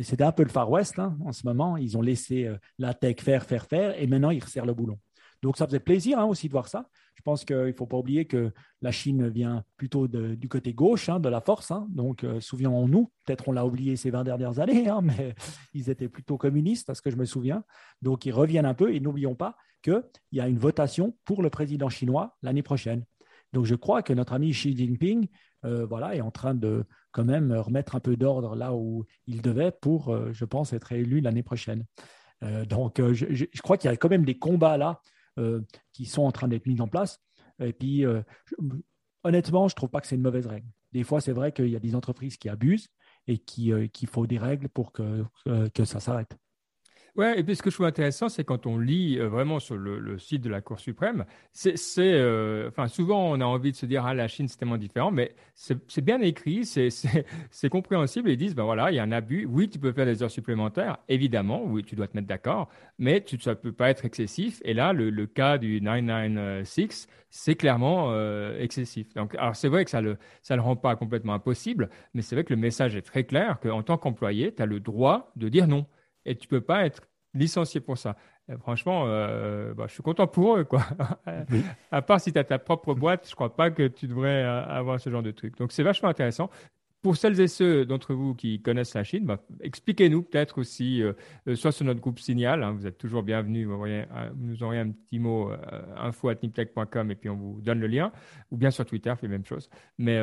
[0.00, 1.78] c'était un peu le Far West hein, en ce moment.
[1.78, 2.46] Ils ont laissé
[2.78, 4.98] la tech faire, faire, faire et maintenant ils resserrent le boulon.
[5.46, 6.88] Donc, ça faisait plaisir aussi de voir ça.
[7.14, 11.08] Je pense qu'il ne faut pas oublier que la Chine vient plutôt du côté gauche
[11.08, 11.70] hein, de la force.
[11.70, 11.86] Hein.
[11.90, 15.36] Donc, euh, souvenons-nous, peut-être on l'a oublié ces 20 dernières années, hein, mais
[15.72, 17.62] ils étaient plutôt communistes, à ce que je me souviens.
[18.02, 21.48] Donc, ils reviennent un peu et n'oublions pas qu'il y a une votation pour le
[21.48, 23.04] président chinois l'année prochaine.
[23.52, 25.28] Donc, je crois que notre ami Xi Jinping
[25.64, 29.42] euh, voilà, est en train de quand même remettre un peu d'ordre là où il
[29.42, 31.84] devait pour, euh, je pense, être élu l'année prochaine.
[32.68, 35.14] donc, je, crois qu'il y a quand même des combats là euh,
[35.92, 37.20] qui sont en train d'être mises en place.
[37.58, 38.22] Et puis, euh,
[39.24, 40.68] honnêtement, je ne trouve pas que c'est une mauvaise règle.
[40.92, 42.88] Des fois, c'est vrai qu'il y a des entreprises qui abusent
[43.26, 45.24] et euh, qu'il faut des règles pour que
[45.84, 46.36] ça s'arrête.
[47.16, 49.76] Ouais, et puis ce que je trouve intéressant, c'est quand on lit euh, vraiment sur
[49.76, 54.04] le, site de la Cour suprême, c'est, euh, souvent on a envie de se dire,
[54.04, 58.28] ah, la Chine c'est tellement différent, mais c'est, bien écrit, c'est, compréhensible.
[58.30, 59.46] Ils disent, ben voilà, il y a un abus.
[59.50, 63.22] Oui, tu peux faire des heures supplémentaires, évidemment, oui, tu dois te mettre d'accord, mais
[63.22, 64.60] tu, ça peut pas être excessif.
[64.64, 69.14] Et là, le, le cas du 996, c'est clairement euh, excessif.
[69.14, 72.34] Donc, alors c'est vrai que ça le, ça le rend pas complètement impossible, mais c'est
[72.34, 75.48] vrai que le message est très clair qu'en tant qu'employé, tu as le droit de
[75.48, 75.86] dire non
[76.26, 78.16] et tu peux pas être licenciés pour ça.
[78.60, 80.64] franchement, euh, bah, je suis content pour eux.
[80.64, 80.82] Quoi.
[81.90, 84.42] à part si tu as ta propre boîte, je ne crois pas que tu devrais
[84.42, 85.56] euh, avoir ce genre de truc.
[85.58, 86.50] Donc, c'est vachement intéressant.
[87.02, 91.02] Pour celles et ceux d'entre vous qui connaissent la Chine, bah, expliquez-nous peut-être aussi,
[91.54, 93.74] soit sur notre groupe Signal, hein, vous êtes toujours bienvenus, vous,
[94.40, 95.52] nous envoyez un petit mot
[95.96, 98.10] info et puis on vous donne le lien,
[98.50, 99.70] ou bien sur Twitter, fait la même chose.
[99.98, 100.20] Mais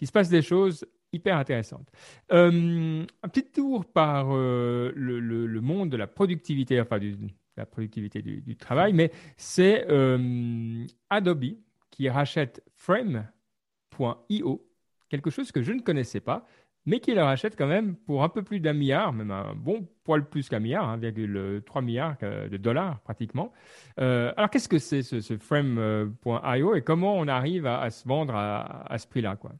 [0.00, 1.88] il se passe des choses hyper intéressante.
[2.32, 7.16] Euh, un petit tour par euh, le, monde de la productivité, enfin de
[7.56, 11.56] la productivité du, travail, mais c'est euh, Adobe
[11.90, 14.66] qui rachète Frame.io,
[15.08, 16.46] quelque chose que je ne connaissais pas,
[16.84, 19.88] mais qui le rachète quand même pour un peu plus d'un milliard, même un bon
[20.04, 23.52] poil plus qu'un milliard, 1,3 milliard de dollars pratiquement.
[23.96, 28.98] alors qu'est-ce que c'est ce, Frame.io et comment on arrive à, se vendre à, à
[28.98, 29.52] ce prix-là quoi?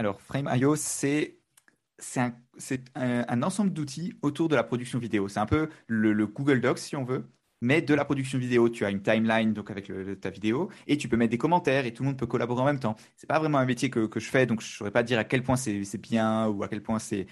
[0.00, 1.36] Alors, Frame.io, c'est
[2.16, 2.32] un,
[2.94, 5.28] un, ensemble d'outils autour de la production vidéo.
[5.28, 7.28] C'est un peu le, Google Docs, si on veut,
[7.60, 8.70] mais de la production vidéo.
[8.70, 11.92] Tu as une timeline donc avec ta vidéo et tu peux mettre des commentaires et
[11.92, 12.96] tout le monde peut collaborer en même temps.
[13.14, 15.24] C'est pas vraiment un métier que, je fais, donc je ne saurais pas dire à
[15.24, 17.26] quel point c'est bien ou à quel point c'est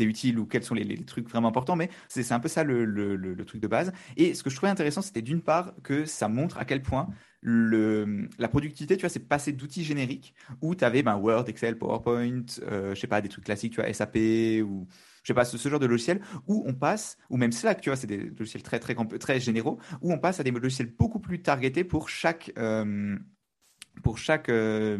[0.00, 3.44] utile ou quels sont les, trucs vraiment importants, mais c'est un peu ça le, le,
[3.44, 3.92] truc de base.
[4.16, 7.06] Et ce que je trouvais intéressant, c'était d'une part que ça montre à quel point
[7.46, 11.76] le, la productivité, tu vois, c'est passer d'outils génériques où tu avais ben, Word, Excel,
[11.76, 14.16] PowerPoint, euh, je sais pas, des trucs classiques, tu vois, SAP
[14.64, 14.88] ou
[15.22, 17.96] je sais pas, ce, genre de logiciel où on passe, ou même Slack, tu vois,
[17.96, 21.42] c'est des logiciels très, très, très généraux, où on passe à des logiciels beaucoup plus
[21.42, 23.16] targetés pour chaque, euh,
[24.02, 24.98] pour chaque euh,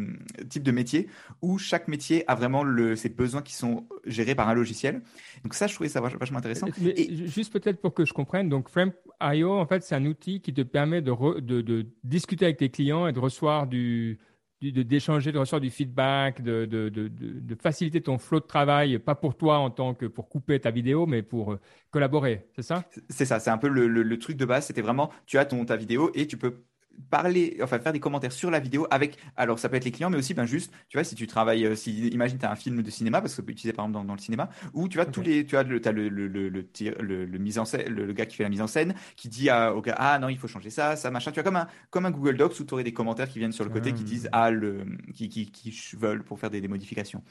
[0.48, 1.08] type de métier,
[1.42, 5.02] où chaque métier a vraiment le, ses besoins qui sont gérés par un logiciel.
[5.42, 6.66] Donc ça, je trouvais ça vachement intéressant.
[6.80, 7.26] Et...
[7.26, 10.62] Juste peut-être pour que je comprenne, donc Frame.io, en fait, c'est un outil qui te
[10.62, 14.18] permet de, de, discuter avec tes clients et de recevoir du
[14.62, 19.36] d'échanger, de, recevoir du feedback, de, de, de, faciliter ton flot de travail, pas pour
[19.36, 22.84] toi en tant que pour couper ta vidéo, mais pour euh, collaborer, c'est ça?
[23.10, 25.44] C'est ça, c'est un peu le, le, le, truc de base, c'était vraiment, tu as
[25.44, 26.64] ton, ta vidéo et tu peux
[27.10, 30.10] parler, enfin faire des commentaires sur la vidéo avec, alors ça peut être les clients,
[30.10, 32.56] mais aussi ben juste, tu vois, si tu travailles, euh, si imagine tu as un
[32.56, 35.00] film de cinéma, parce que tu peux utiliser par exemple dans, le cinéma, où tu
[35.00, 37.88] as tous les, tu as le, as le, le, le, le, le, mise en scène,
[37.88, 40.28] le, gars qui fait la mise en scène, qui dit à, au gars, ah non,
[40.28, 42.64] il faut changer ça, ça, machin, tu vois, comme un, comme un Google Docs où
[42.64, 45.50] tu aurais des commentaires qui viennent sur le côté qui disent, ah, le, qui, qui,
[45.50, 47.22] qui veulent pour faire des, des modifications.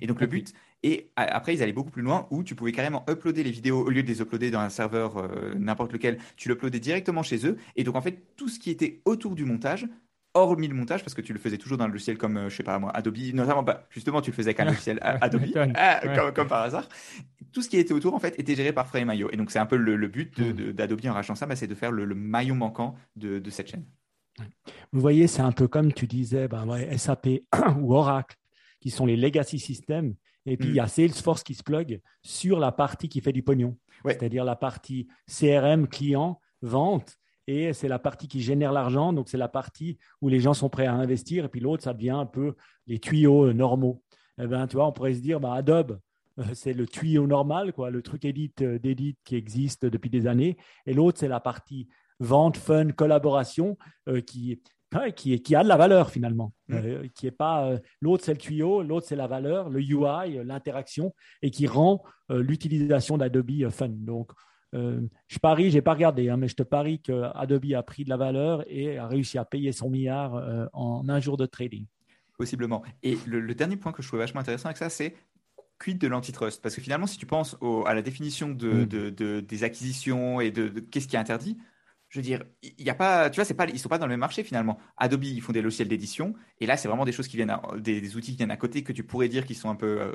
[0.00, 0.52] Et donc le but,
[0.82, 3.90] et après ils allaient beaucoup plus loin où tu pouvais carrément uploader les vidéos au
[3.90, 7.56] lieu de les uploader dans un serveur euh, n'importe lequel, tu l'uploadais directement chez eux.
[7.76, 9.86] Et donc en fait tout ce qui était autour du montage,
[10.34, 12.56] hormis le montage, parce que tu le faisais toujours dans le logiciel comme, euh, je
[12.56, 15.42] sais pas moi, Adobe, notamment, bah, justement, tu le faisais avec un logiciel Adobe,
[15.74, 16.00] ah,
[16.34, 16.88] comme, par hasard.
[17.52, 19.28] Tout ce qui était autour, en fait, était géré par Frame.io.
[19.32, 20.72] Et donc, c'est un peu le, but hmm.
[20.72, 23.84] d'Adobe en rachetant ça, bah, c'est de faire le, maillon manquant de, cette chaîne.
[24.92, 26.64] Vous voyez, c'est un peu comme tu disais, bah,
[26.96, 27.28] SAP
[27.80, 28.36] ou Oracle
[28.80, 30.14] qui sont les legacy systems.
[30.46, 30.88] Et puis, il y a mm.
[30.88, 35.86] Salesforce qui se plug sur la partie qui fait du pognon, c'est-à-dire la partie CRM,
[35.86, 37.16] client, vente.
[37.46, 39.12] Et c'est la partie qui génère l'argent.
[39.12, 41.44] Donc, c'est la partie où les gens sont prêts à investir.
[41.44, 42.54] Et puis, l'autre, ça devient un peu
[42.86, 44.02] les tuyaux euh, normaux.
[44.40, 45.98] Eh ben, tu vois, on pourrait se dire, bah, Adobe,
[46.38, 50.26] euh, c'est le tuyau normal, quoi, le truc edit, euh, d'édit qui existe depuis des
[50.26, 50.56] années.
[50.86, 51.88] Et l'autre, c'est la partie
[52.20, 53.78] vente, fun, collaboration,
[54.26, 54.60] qui,
[55.14, 56.74] qui, qui, a de la valeur finalement, mm.
[56.74, 60.38] euh, qui est pas euh, l'autre c'est le tuyau, l'autre c'est la valeur, le UI,
[60.38, 63.88] euh, l'interaction, et qui rend l'utilisation d'Adobe fun.
[63.88, 64.30] Donc,
[64.72, 68.08] je parie, j'ai pas regardé, hein, mais je te parie que Adobe a pris de
[68.08, 71.86] la valeur et a réussi à payer son milliard en un jour de trading.
[72.38, 72.84] Possiblement.
[73.02, 75.16] Et le, dernier point que je trouve vachement intéressant avec ça, c'est
[75.80, 76.62] quid de l'antitrust?
[76.62, 78.86] Parce que finalement, si tu penses à la définition de, mm.
[78.86, 81.58] de, des acquisitions et de, qu'est-ce qui est interdit,
[82.10, 84.06] je veux dire, il y a pas, tu vois, c'est pas, ils sont pas dans
[84.06, 84.78] le même marché finalement.
[84.96, 88.16] Adobe, ils font des logiciels d'édition, et là, c'est vraiment des choses qui viennent, des,
[88.16, 90.12] outils qui viennent à côté que tu pourrais dire qu'ils sont un peu, euh,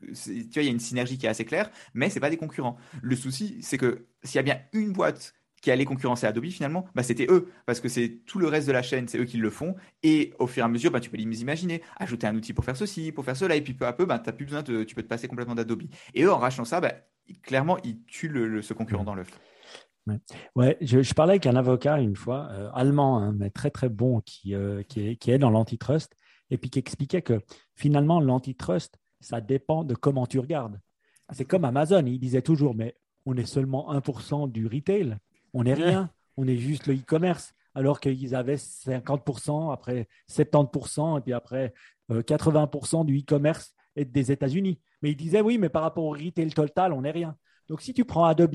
[0.00, 2.38] tu vois, il y a une synergie qui est assez claire, mais c'est pas des
[2.38, 2.78] concurrents.
[3.02, 6.86] Le souci, c'est que s'il y a bien une boîte qui allait concurrencer Adobe finalement,
[6.94, 9.36] bah, c'était eux, parce que c'est tout le reste de la chaîne, c'est eux qui
[9.36, 12.34] le font, et au fur et à mesure, bah, tu peux les imaginer, ajouter un
[12.34, 14.46] outil pour faire ceci, pour faire cela, et puis peu à peu, bah, as plus
[14.46, 15.82] besoin de, tu peux te passer complètement d'Adobe.
[16.14, 16.94] Et eux, en rachetant ça, bah,
[17.42, 19.38] clairement, ils tuent le, ce concurrent dans l'œuf.
[20.54, 24.20] Ouais, je, parlais avec un avocat une fois, euh, allemand, hein, mais très très bon,
[24.20, 26.14] qui, euh, qui, est, qui, est, dans l'antitrust,
[26.50, 27.40] et puis qui expliquait que
[27.74, 30.80] finalement, l'antitrust, ça dépend de comment tu regardes.
[31.32, 35.16] C'est comme Amazon, il disait toujours, mais on est seulement 1% du retail,
[35.52, 41.20] on n'est rien, on est juste le e-commerce, alors qu'ils avaient 50%, après 70%, et
[41.20, 41.74] puis après
[42.10, 44.78] 80% euh, du e-commerce des États-Unis.
[45.02, 47.36] Mais il disait, oui, mais par rapport au retail total, on n'est rien.
[47.68, 48.54] Donc si tu prends Adobe,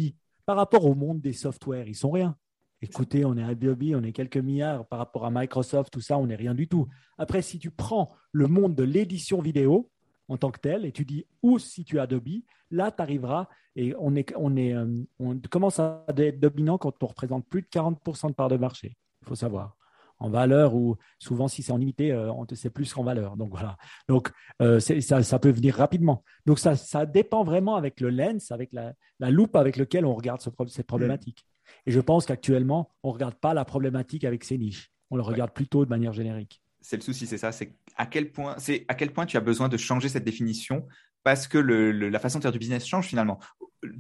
[0.52, 2.36] par rapport au monde des softwares, ils sont rien.
[2.82, 6.28] Écoutez, on est Adobe, on est quelques milliards par rapport à Microsoft, tout ça, on
[6.28, 6.90] n'est rien du tout.
[7.18, 9.90] Après, si tu prends le monde de l'édition vidéo,
[10.28, 13.48] en tant que tel et tu dis où si tu as Adobe, là tu arriveras
[13.78, 17.68] et on, est, on, euh, on commence à être dominant quand on représente plus de
[17.68, 18.98] 40% de part de marché.
[19.22, 19.78] Il faut savoir
[20.22, 23.36] en valeur ou souvent si c'est en unité, euh, c'est plus qu'en valeur.
[23.38, 23.76] Donc voilà.
[24.08, 24.32] Donc
[24.62, 26.24] euh, ça, ça, peut venir rapidement.
[26.46, 30.42] Donc ça, ça dépend vraiment avec le lens, avec la, loupe avec lequel on regarde
[30.68, 31.46] cette problématique.
[31.88, 34.92] Et je pense qu'actuellement, on ne regarde pas la problématique avec ces niches.
[35.10, 36.62] On le regarde plutôt de manière générique.
[36.82, 37.52] C'est le souci, c'est ça.
[37.52, 40.88] C'est à quel point, c'est à quel point tu as besoin de changer cette définition
[41.24, 43.40] parce que la façon de faire du business change finalement.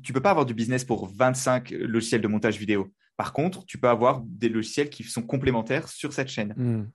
[0.03, 2.91] Tu peux pas avoir du business pour 25 logiciels de montage vidéo.
[3.17, 6.53] Par contre, tu peux avoir des logiciels qui sont complémentaires sur cette chaîne.
[6.57, 6.89] Hmm.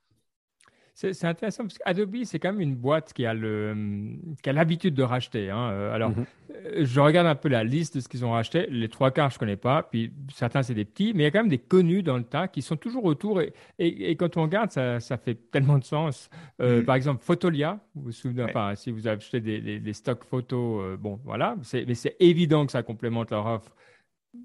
[0.96, 5.50] C'est intéressant parce qu'Adobe, c'est quand même une boîte qui a l'habitude de racheter.
[5.50, 5.68] Hein.
[5.70, 6.24] Euh, alors, mhm.
[6.54, 8.66] euh, je regarde un peu la liste de ce qu'ils ont racheté.
[8.70, 9.82] Les trois quarts, je ne connais pas.
[9.82, 11.12] Puis certains, c'est des petits.
[11.12, 13.42] Mais il y a quand même des connus dans le tas qui sont toujours autour.
[13.42, 16.30] Et, et, quand on regarde, ça, ça, fait tellement de sens.
[16.62, 16.86] Euh, mhm.
[16.86, 17.78] Par exemple, Photolia.
[17.94, 21.56] Vous vous souvenez, enfin, si vous avez acheté des, des, stocks photos, bon, voilà.
[21.74, 23.76] Mais c'est évident que ça complémente leur offre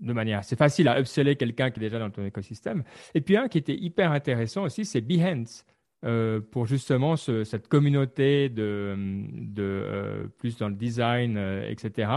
[0.02, 2.84] de manière assez facile à upseller quelqu'un qui est déjà dans ton écosystème.
[3.14, 5.66] Et puis un qui était hyper intéressant aussi, c'est Behance.
[6.04, 8.96] Euh, pour justement cette communauté de,
[9.34, 12.12] de euh, plus dans le design, euh, etc.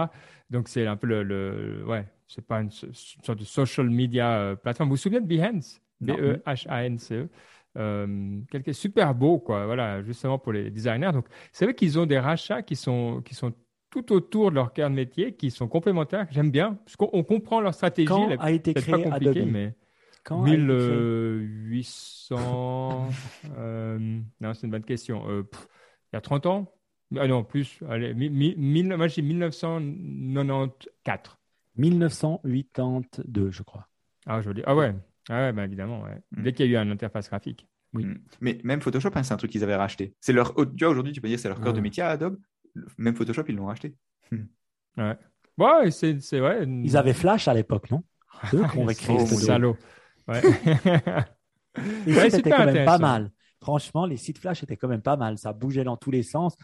[0.49, 4.89] Donc c'est un peu le, le ouais, c'est pas une, sorte de social media plateforme.
[4.89, 5.83] Vous vous souvenez de Behance?
[6.01, 7.29] B-E-H-A-N-C-E.
[7.77, 8.41] E.
[8.51, 9.67] quelque super beau, quoi.
[9.67, 11.13] Voilà, justement pour les designers.
[11.13, 13.53] Donc, c'est vrai qu'ils ont des rachats qui sont, qui sont
[13.95, 16.27] tout autour de leur cœur de métier qui sont complémentaires.
[16.33, 18.09] J'aime bien, parce qu'on comprend leur stratégie.
[18.09, 19.47] Quand a été créé pas Adobe?
[19.47, 19.77] mais
[20.25, 23.09] Quand 1800.
[23.57, 25.23] euh, non, c'est une bonne question.
[25.29, 25.45] Euh,
[26.13, 26.75] il y a 30 ans?
[27.17, 27.79] Ah non, plus.
[27.89, 31.39] Allez, moi, j'ai 1994.
[31.77, 33.87] 1982, je crois.
[34.27, 34.63] Ah, je dis.
[34.67, 34.93] Ah ouais,
[35.29, 36.03] ah ouais bah, évidemment.
[36.03, 36.21] Ouais.
[36.33, 36.43] Mm.
[36.43, 37.69] Dès qu'il y a eu une interface graphique.
[37.93, 38.07] Oui.
[38.07, 38.19] Mm.
[38.41, 40.17] Mais même Photoshop, hein, c'est un truc qu'ils avaient racheté.
[40.21, 42.41] C'est leur, tu vois, aujourd'hui, tu peux dire c'est leur cœur de métier à Adobe
[42.99, 43.95] même Photoshop, ils l'ont racheté.
[44.97, 45.19] ouais.
[45.57, 46.65] Ouais, c'est, c'est vrai.
[46.67, 48.03] Ils avaient Flash à l'époque, non?
[48.51, 49.77] C'est eux qui ont créé oh, salaud.
[50.27, 50.41] Ouais.
[52.07, 53.31] les sites étaient quand même pas mal.
[53.64, 55.38] Franchement, les sites Flash étaient quand même pas mal.
[55.38, 56.55] Ça bougeait dans tous les sens.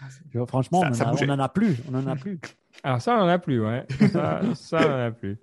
[0.47, 1.79] Franchement, on, en a, plus.
[1.91, 2.39] On en a plus.
[2.83, 3.87] Alors ça, on n'en a plus, ouais.
[4.13, 5.39] Ça, ça on n'en a plus.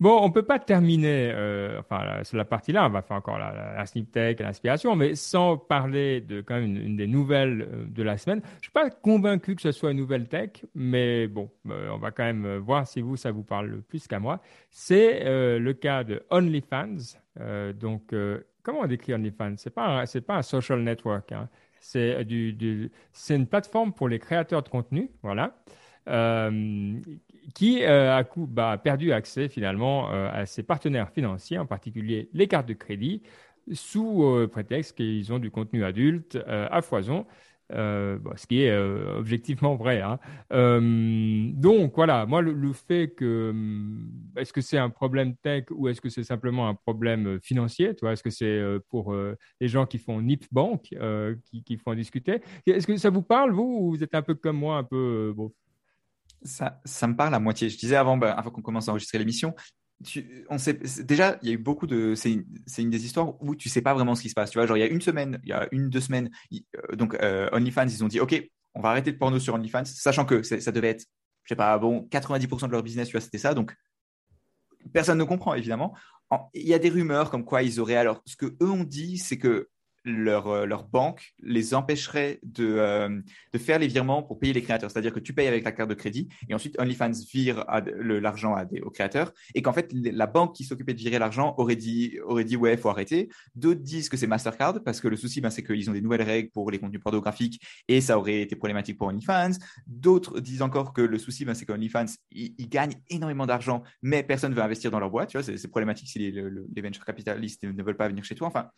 [0.00, 3.38] Bon, on ne peut pas terminer, euh, enfin, la, la partie-là, on va faire encore
[3.38, 7.84] la, la, snip tech, l'inspiration, mais sans parler de quand même une, des nouvelles euh,
[7.86, 8.40] de la semaine.
[8.44, 11.98] Je ne suis pas convaincu que ce soit une nouvelle tech, mais bon, euh, on
[11.98, 14.40] va quand même voir si vous, ça vous parle plus qu'à moi.
[14.70, 17.18] C'est le cas de OnlyFans.
[17.78, 18.14] donc,
[18.64, 19.56] comment on décrit OnlyFans?
[19.56, 21.30] Ce n'est pas, pas un social network.
[21.30, 21.48] Hein.
[21.80, 22.90] C'est du, du,
[23.30, 25.54] une plateforme pour les créateurs de contenu, voilà.
[26.08, 27.00] Euh,
[27.54, 32.28] qui euh, a, coup, bah, perdu accès finalement euh, à ses partenaires financiers, en particulier
[32.34, 33.22] les cartes de crédit,
[33.72, 37.24] sous prétexte qu'ils ont du contenu adulte à foison.
[37.74, 40.02] Ce qui est objectivement vrai.
[40.02, 40.18] Hein.
[40.50, 43.54] donc voilà, moi le, fait que
[44.36, 48.22] est-ce que c'est un problème tech ou est-ce que c'est simplement un problème financier Est-ce
[48.22, 49.14] que c'est pour
[49.60, 50.94] les gens qui font NIP Bank
[51.44, 52.40] qui, qui font discuter?
[52.66, 55.32] Est-ce que ça vous parle vous ou vous êtes un peu comme moi, un peu
[55.36, 55.52] bon,
[56.44, 57.68] ça, ça me parle à moitié.
[57.68, 59.54] Je disais avant, bah, avant qu'on commence à enregistrer l'émission,
[60.48, 62.14] on sait, déjà, il y a eu beaucoup de.
[62.14, 64.50] C'est une, des histoires où tu sais pas vraiment ce qui se passe.
[64.50, 66.96] Tu vois, genre, il y a une semaine, il y a une, deux semaines, euh,
[66.96, 68.40] donc euh, OnlyFans, ils ont dit OK,
[68.74, 71.06] on va arrêter de porno sur OnlyFans, sachant que ça devait être,
[71.44, 73.54] je sais pas, bon, 90% de leur business, tu vois, c'était ça.
[73.54, 73.74] Donc,
[74.92, 75.94] personne ne comprend, évidemment.
[76.54, 77.96] Il y a des rumeurs comme quoi ils auraient.
[77.96, 79.68] Alors, ce que eux ont dit, c'est que
[80.04, 83.20] leur, euh, leur, banque les empêcherait de, euh,
[83.52, 84.90] de, faire les virements pour payer les créateurs.
[84.90, 87.64] C'est-à-dire que tu payes avec ta carte de crédit et ensuite OnlyFans vire
[87.98, 92.18] l'argent aux créateurs et qu'en fait la banque qui s'occupait de virer l'argent aurait dit,
[92.24, 93.30] aurait dit ouais, faut arrêter.
[93.54, 96.22] D'autres disent que c'est Mastercard parce que le souci, ben, c'est qu'ils ont des nouvelles
[96.22, 99.52] règles pour les contenus pornographiques et ça aurait été problématique pour OnlyFans.
[99.86, 104.50] D'autres disent encore que le souci, ben, c'est qu'OnlyFans, ils, gagnent énormément d'argent mais personne
[104.50, 105.30] ne veut investir dans leur boîte.
[105.30, 108.48] Tu vois, c'est problématique si les, les venture capitalistes ne veulent pas venir chez toi.
[108.48, 108.68] Enfin,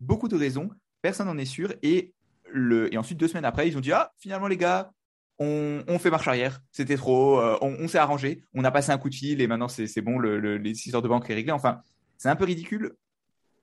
[0.00, 0.70] beaucoup de raisons
[1.02, 1.74] personne n'en est sûr.
[1.82, 2.14] Et,
[2.50, 4.92] le, et ensuite, deux semaines après, ils ont dit Ah, finalement, les gars,
[5.38, 9.10] on, fait marche arrière, c'était trop, euh, on, s'est arrangé, on a passé un coup
[9.10, 11.52] de fil et maintenant c'est bon, le, les histoires de banque est réglé.
[11.52, 11.80] Enfin,
[12.16, 12.92] c'est un peu ridicule,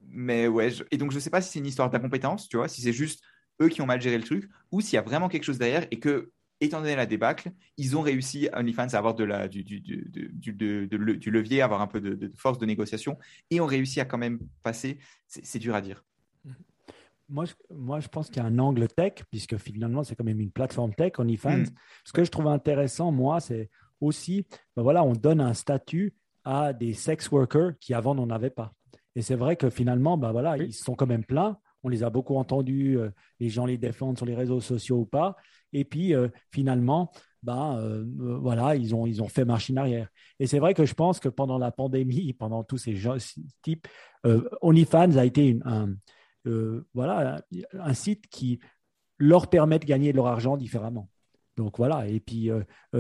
[0.08, 0.70] mais ouais.
[0.92, 2.94] Et donc, je ne sais pas si c'est une histoire d'incompétence, tu vois, si c'est
[2.94, 3.22] juste
[3.62, 5.86] eux qui ont mal géré le truc ou s'il y a vraiment quelque chose derrière
[5.92, 6.32] et que,
[6.62, 10.58] étant donné la débâcle, ils ont réussi, OnlyFans, à avoir de la, du, du, du,
[10.58, 13.18] du levier, à avoir un peu de, force de négociation
[13.50, 15.00] et ont réussi à quand même passer.
[15.28, 16.04] C'est dur à dire
[17.30, 20.24] moi, je, moi, je pense qu'il y a un angle tech, puisque finalement, c'est quand
[20.24, 21.60] même une plateforme tech, OnlyFans.
[21.60, 21.66] Mm.
[22.04, 23.70] Ce que je trouve intéressant, moi, c'est
[24.02, 28.50] aussi, ben voilà, on donne un statut à des sex workers qui avant n'en avaient
[28.50, 28.74] pas.
[29.16, 31.58] Et c'est vrai que finalement, ben voilà, ils sont quand même pleins.
[31.84, 33.10] on les a beaucoup entendus, euh,
[33.40, 35.36] les gens les défendent sur les réseaux sociaux ou pas.
[35.72, 37.12] Et puis, euh, finalement,
[37.42, 40.10] ben, voilà, ils ont, ils ont fait machine arrière.
[40.40, 43.16] Et c'est vrai que je pense que pendant la pandémie, pendant tous ces gens,
[43.62, 43.88] types,
[44.62, 45.94] OnlyFans a été un,
[46.94, 47.42] voilà,
[47.74, 48.60] un site qui
[49.18, 51.10] leur permet de gagner leur argent différemment.
[51.58, 52.50] Donc voilà, et puis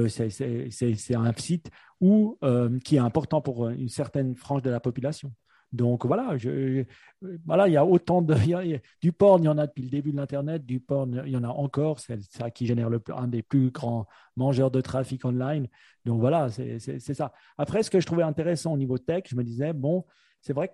[0.09, 1.69] c'est un site
[2.01, 2.37] où,
[2.83, 5.31] qui est important pour une certaine frange de la population.
[5.71, 6.35] Donc voilà,
[7.45, 8.35] voilà, il y a autant de
[8.99, 11.37] du porn, il y en a depuis le début de l'internet, du porn, il y
[11.37, 15.23] en a encore, c'est ça qui génère le, un des plus grands mangeurs de trafic
[15.25, 15.67] online.
[16.05, 17.33] Donc voilà, c'est ça.
[17.57, 20.05] Après, ce que je trouvais intéressant au niveau tech, je me disais bon,
[20.41, 20.73] c'est vrai que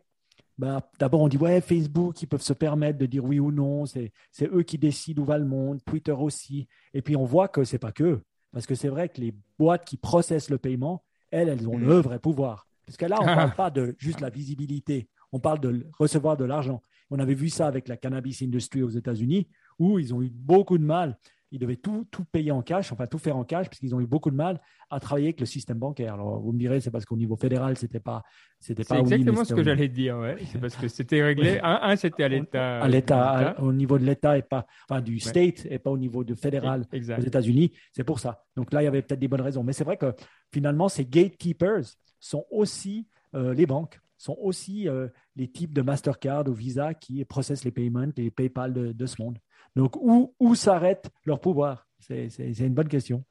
[0.57, 3.85] ben, d'abord on dit ouais Facebook ils peuvent se permettre de dire oui ou non,
[3.85, 6.67] c'est eux qui décident où va le monde, Twitter aussi.
[6.93, 8.21] Et puis on voit que c'est pas que
[8.55, 11.87] parce que c'est vrai que les boîtes qui processent le paiement, elles, elles ont mm.
[11.87, 12.69] le vrai pouvoir.
[12.85, 16.37] Parce que là, on ne parle pas de juste la visibilité, on parle de recevoir
[16.37, 16.81] de l'argent.
[17.09, 20.77] On avait vu ça avec la cannabis industry aux États-Unis, où ils ont eu beaucoup
[20.77, 21.17] de mal.
[21.51, 24.01] Ils devaient tout, tout payer en cash, enfin tout faire en cash, parce qu'ils ont
[24.01, 26.15] eu beaucoup de mal à travailler avec le système bancaire.
[26.15, 28.23] Alors, vous me direz, c'est parce qu'au niveau fédéral, c'était pas,
[28.59, 28.95] c'était pas.
[28.95, 30.37] C'est exactement ce que j'allais dire, ouais.
[30.51, 31.59] C'est parce que c'était réglé.
[31.63, 32.79] Un, c'était à l'État.
[32.81, 36.23] À l'État, au niveau de l'État et pas, enfin du state et pas au niveau
[36.23, 37.71] du fédéral aux États-Unis.
[37.91, 38.43] C'est pour ça.
[38.55, 39.63] Donc là, il y avait peut-être des bonnes raisons.
[39.63, 40.13] Mais c'est vrai que
[40.51, 41.83] finalement, ces gatekeepers
[42.19, 47.23] sont aussi euh, les banques, sont aussi euh, les types de Mastercard ou Visa qui
[47.25, 49.37] processent les paiements, les PayPal de, ce monde.
[49.76, 51.88] Donc, où, où s'arrête leur pouvoir?
[51.99, 53.23] C'est une bonne question.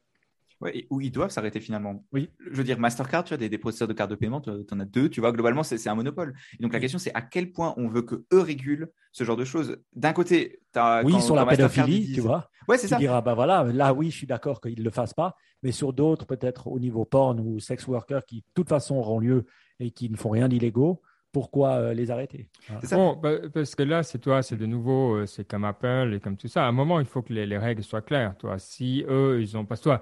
[0.61, 2.05] Ouais, où ils doivent s'arrêter finalement?
[2.13, 2.29] Oui.
[2.49, 4.79] Je veux dire, Mastercard, tu as des, des processeurs de cartes de paiement, tu en
[4.79, 6.33] as deux, tu vois, globalement, c'est un monopole.
[6.57, 9.35] Et donc la question, c'est à quel point on veut que eux régulent ce genre
[9.35, 9.77] de choses?
[9.93, 11.03] D'un côté, tu as.
[11.03, 12.49] Oui, sur la pédophilie, tu vois.
[12.69, 12.97] Ouais, c'est ça.
[12.97, 15.91] Dira, bah voilà, là, oui, je suis d'accord qu'ils ne le fassent pas, mais sur
[15.91, 19.45] d'autres, peut-être au niveau porn ou sex worker, qui de toute façon auront lieu
[19.79, 21.01] et qui ne font rien d'illégaux,
[21.35, 22.47] pourquoi euh, les arrêter
[22.91, 26.21] bon, bah, Parce que là, c'est toi, c'est de nouveau, euh, c'est comme Apple et
[26.21, 26.63] comme tout ça.
[26.63, 28.37] À un moment, il faut que les, les règles soient claires.
[28.37, 30.01] Toi, si eux, ils ont pas toi,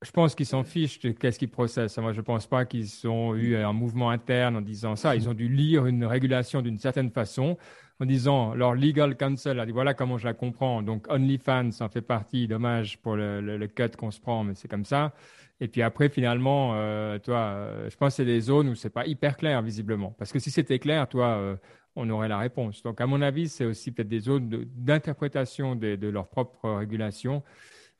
[0.00, 1.98] je pense qu'ils s'en fichent de qu'est-ce qu'ils processent.
[1.98, 5.14] Moi, je ne pense pas qu'ils ont eu un mouvement interne en disant ça.
[5.14, 7.58] Ils ont dû lire une régulation d'une certaine façon
[8.00, 10.80] en disant leur legal counsel a dit voilà comment je la comprends.
[10.80, 12.48] Donc OnlyFans en fait partie.
[12.48, 15.12] Dommage pour le, le, cut qu'on se prend, mais c'est comme ça.
[15.60, 18.90] Et puis après, finalement, euh, toi, euh, je pense que c'est des zones où c'est
[18.90, 20.14] pas hyper clair visiblement.
[20.18, 21.56] Parce que si c'était clair, toi, euh,
[21.96, 22.82] on aurait la réponse.
[22.82, 27.42] Donc à mon avis, c'est aussi peut-être des zones d'interprétation de, de, leur propre régulation.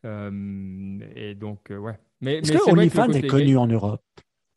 [0.05, 1.99] Euh, et donc, euh, ouais.
[2.21, 4.03] Mais, Est-ce que OnlyFans est connu en Europe?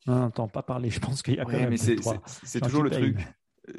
[0.08, 0.90] On n'entend pas parler.
[0.90, 1.70] Je pense qu'il y a quand même.
[1.70, 3.18] Mais c'est toujours le truc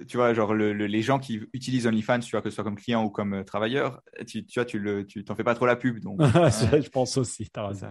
[0.09, 3.05] tu vois, genre les gens qui utilisent OnlyFans, tu vois, que ce soit comme client
[3.05, 6.01] ou comme travailleur, tu, tu vois, tu le, tu t'en fais pas trop la pub,
[6.01, 6.21] donc.
[6.23, 7.89] je pense aussi, t'as raison.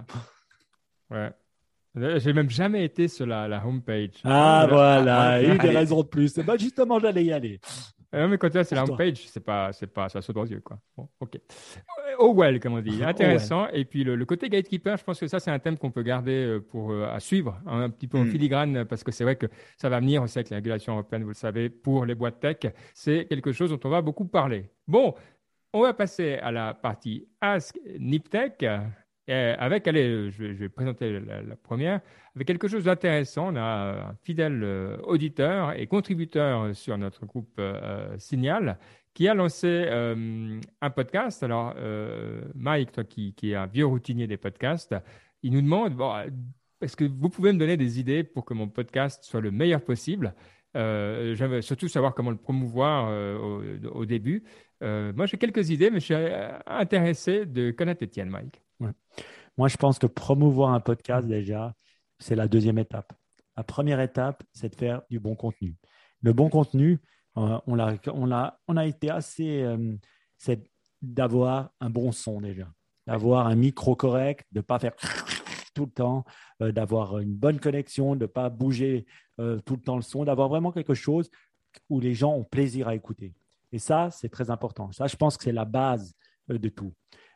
[1.09, 1.31] Ouais.
[1.95, 4.21] J'ai même jamais été sur la, la homepage.
[4.23, 6.35] Ah, voilà, une des raisons de plus.
[6.39, 7.59] Bah, justement, j'allais y aller.
[8.15, 10.77] Euh, mais quand c'est la homepage, c'est pas, c'est pas, ça saute aux yeux, quoi.
[10.95, 11.39] Bon, ok.
[12.19, 12.99] Oh well, comme on dit.
[13.01, 13.67] Oh Intéressant.
[13.69, 16.45] Et puis le, côté gatekeeper, je pense que ça, c'est un thème qu'on peut garder
[16.45, 18.31] euh, pour, euh, à suivre un petit peu en hmm.
[18.31, 19.47] filigrane parce que c'est vrai que
[19.77, 22.71] ça va venir aussi avec la régulation européenne, vous le savez, pour les boîtes tech.
[22.93, 24.69] C'est quelque chose dont on va beaucoup parler.
[24.87, 25.15] Bon,
[25.73, 28.63] on va passer à la partie Ask Niptech.
[29.29, 32.01] Euh, avec, allez, je vais, présenter la, première,
[32.35, 33.53] avec quelque chose d'intéressant.
[33.53, 38.77] On a un fidèle euh, auditeur et contributeur sur notre groupe euh, Signal
[39.13, 39.87] qui a lancé
[40.81, 41.43] un podcast.
[41.43, 41.75] Alors,
[42.55, 44.95] Mike, toi qui, qui, est un vieux routinier des podcasts,
[45.43, 46.11] il nous demande bon,
[46.81, 49.81] est-ce que vous pouvez me donner des idées pour que mon podcast soit le meilleur
[49.81, 50.33] possible?
[50.73, 53.61] J'aimerais surtout savoir comment le promouvoir au,
[53.91, 54.43] au, début.
[54.81, 56.15] moi, j'ai quelques idées, mais je suis
[56.65, 58.62] intéressé de connaître Étienne, Mike.
[58.79, 61.75] Moi, je pense que promouvoir un podcast, déjà,
[62.19, 63.13] c'est la deuxième étape.
[63.55, 65.75] La première étape, c'est de faire du bon contenu.
[66.21, 66.99] Le bon contenu,
[67.37, 69.61] euh, on, a, été assez.
[69.61, 69.95] Euh,
[70.37, 70.63] c'est
[71.01, 72.67] d'avoir un bon son déjà,
[73.05, 74.95] d'avoir un micro correct, de ne pas faire
[75.75, 76.23] tout le temps,
[76.61, 79.05] euh, d'avoir une bonne connexion, de ne pas bouger
[79.65, 81.31] tout le temps le son, d'avoir vraiment quelque chose
[81.89, 83.33] où les gens ont plaisir à écouter.
[83.71, 84.91] Et ça, c'est très important.
[84.91, 86.13] Ça, je pense que c'est la base
[86.47, 86.93] de tout.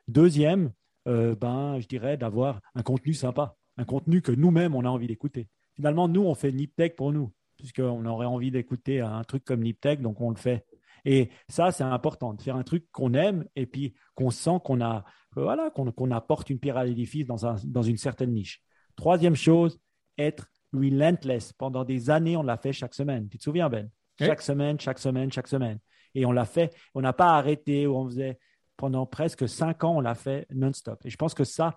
[0.08, 0.72] Deuxième,
[1.08, 5.08] euh, ben, je dirais d'avoir un contenu sympa, un contenu que nous-mêmes, on a envie
[5.08, 5.48] d'écouter.
[5.76, 10.02] Finalement, nous, on fait Niptech pour nous, puisqu'on aurait envie d'écouter un truc comme Niptech,
[10.02, 10.66] donc on le fait.
[11.06, 14.82] Et ça, c'est important, de faire un truc qu'on aime et puis qu'on sent qu'on
[14.82, 15.06] a,
[15.36, 18.62] voilà, qu'on apporte une pierre à l'édifice dans, un, dans une certaine niche.
[18.96, 19.80] Troisième chose,
[20.18, 21.54] être relentless.
[21.54, 23.30] Pendant des années, on l'a fait chaque semaine.
[23.30, 23.90] Tu te souviens, Ben?
[24.20, 25.80] Chaque semaine, chaque semaine, chaque semaine.
[26.16, 26.74] Et on l'a fait.
[26.96, 28.40] On n'a pas arrêté où on faisait
[28.78, 31.00] pendant presque cinq ans, on l'a fait non-stop.
[31.06, 31.76] Et je pense que ça,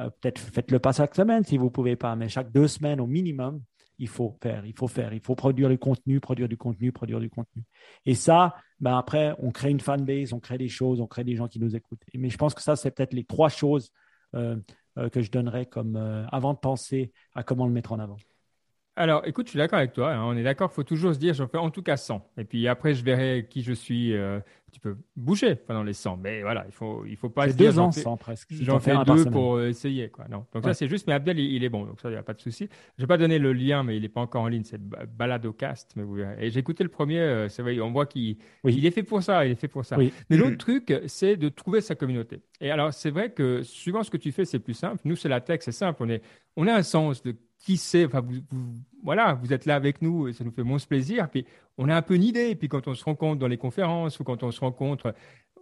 [0.00, 3.00] euh, peut-être faites-le pas chaque semaine si vous ne pouvez pas, mais chaque deux semaines
[3.00, 3.62] au minimum,
[3.98, 7.20] il faut faire, il faut faire, il faut produire du contenu, produire du contenu, produire
[7.20, 7.62] du contenu.
[8.06, 11.36] Et ça, ben après, on crée une fanbase, on crée des choses, on crée des
[11.36, 12.02] gens qui nous écoutent.
[12.14, 13.92] Mais je pense que ça, c'est peut-être les trois choses
[14.34, 14.56] euh,
[14.96, 15.96] euh, que je donnerais comme
[16.32, 18.16] avant de penser à comment le mettre en avant.
[18.96, 20.12] Alors, écoute, je suis d'accord avec toi.
[20.12, 20.24] Hein.
[20.24, 22.32] On est d'accord qu'il faut toujours se dire, j'en fais en tout cas 100.
[22.38, 24.14] Et puis après, je verrai qui je suis.
[24.14, 24.40] Euh,
[24.72, 26.16] tu peux bouger pendant les 100.
[26.18, 27.72] Mais voilà, il faut, il faut pas se dire.
[27.72, 28.48] deux ans 100 presque.
[28.50, 30.08] J'en fais deux pour euh, essayer.
[30.10, 30.26] Quoi.
[30.28, 30.44] Non.
[30.52, 31.06] Donc ça, c'est juste.
[31.06, 31.86] Mais Abdel, il, est bon.
[31.86, 32.68] Donc ça, il n'y a pas de souci.
[32.98, 34.64] Je vais pas donner le lien, mais il n'est pas encore en ligne.
[34.64, 35.92] C'est Baladocast.
[35.96, 36.46] Mais vous verrez.
[36.46, 37.20] Et j'ai écouté le premier.
[37.20, 39.46] Euh, c'est vrai, on voit qu'il il est fait pour ça.
[39.46, 39.96] Il est fait pour ça.
[39.96, 42.42] Mais l'autre truc, c'est de trouver sa communauté.
[42.60, 45.00] Et alors, c'est vrai que suivant ce que tu fais, c'est plus simple.
[45.04, 46.02] Nous, c'est la tech, c'est simple.
[46.02, 46.22] On, est,
[46.56, 48.40] on a un sens de qui sait, enfin, vous,
[49.04, 51.28] voilà, vous êtes là avec nous, et ça nous fait mon plaisir.
[51.28, 51.46] Puis
[51.78, 52.54] on a un peu une idée.
[52.56, 55.14] Puis quand on se rencontre dans les conférences ou quand on se rencontre,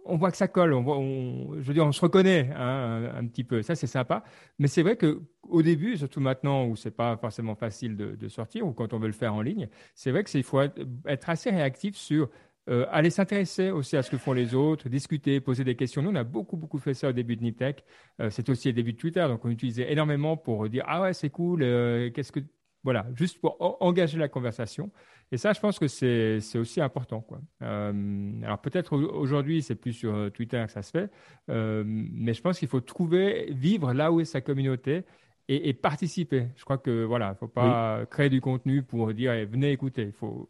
[0.05, 0.73] on voit que ça colle.
[0.73, 3.61] On voit, je veux dire, on se reconnaît hein, un, petit peu.
[3.61, 4.23] Ça, c'est sympa.
[4.59, 8.27] Mais c'est vrai que au début, surtout maintenant où c'est pas forcément facile de, de,
[8.29, 11.29] sortir ou quand on veut le faire en ligne, c'est vrai que il faut être
[11.29, 12.29] assez réactif sur
[12.69, 16.03] euh, aller s'intéresser aussi à ce que font les autres, discuter, poser des questions.
[16.03, 17.83] Nous, on a beaucoup, beaucoup fait ça au début de Niptech.
[18.21, 21.13] Euh, c'est aussi au début de Twitter, donc on utilisait énormément pour dire Ah ouais,
[21.13, 22.41] c'est cool, euh, qu'est-ce que.
[22.83, 24.89] Voilà, juste pour engager la conversation.
[25.33, 27.19] Et ça, je pense que c'est aussi important.
[27.19, 27.41] Quoi.
[27.59, 31.11] alors peut-être aujourd'hui, c'est plus sur Twitter que ça se fait,
[31.49, 35.03] mais je pense qu'il faut trouver, vivre là où est sa communauté
[35.49, 36.47] et, participer.
[36.55, 40.03] Je crois que voilà, faut pas créer du contenu pour dire eh, venez écouter.
[40.03, 40.49] Il faut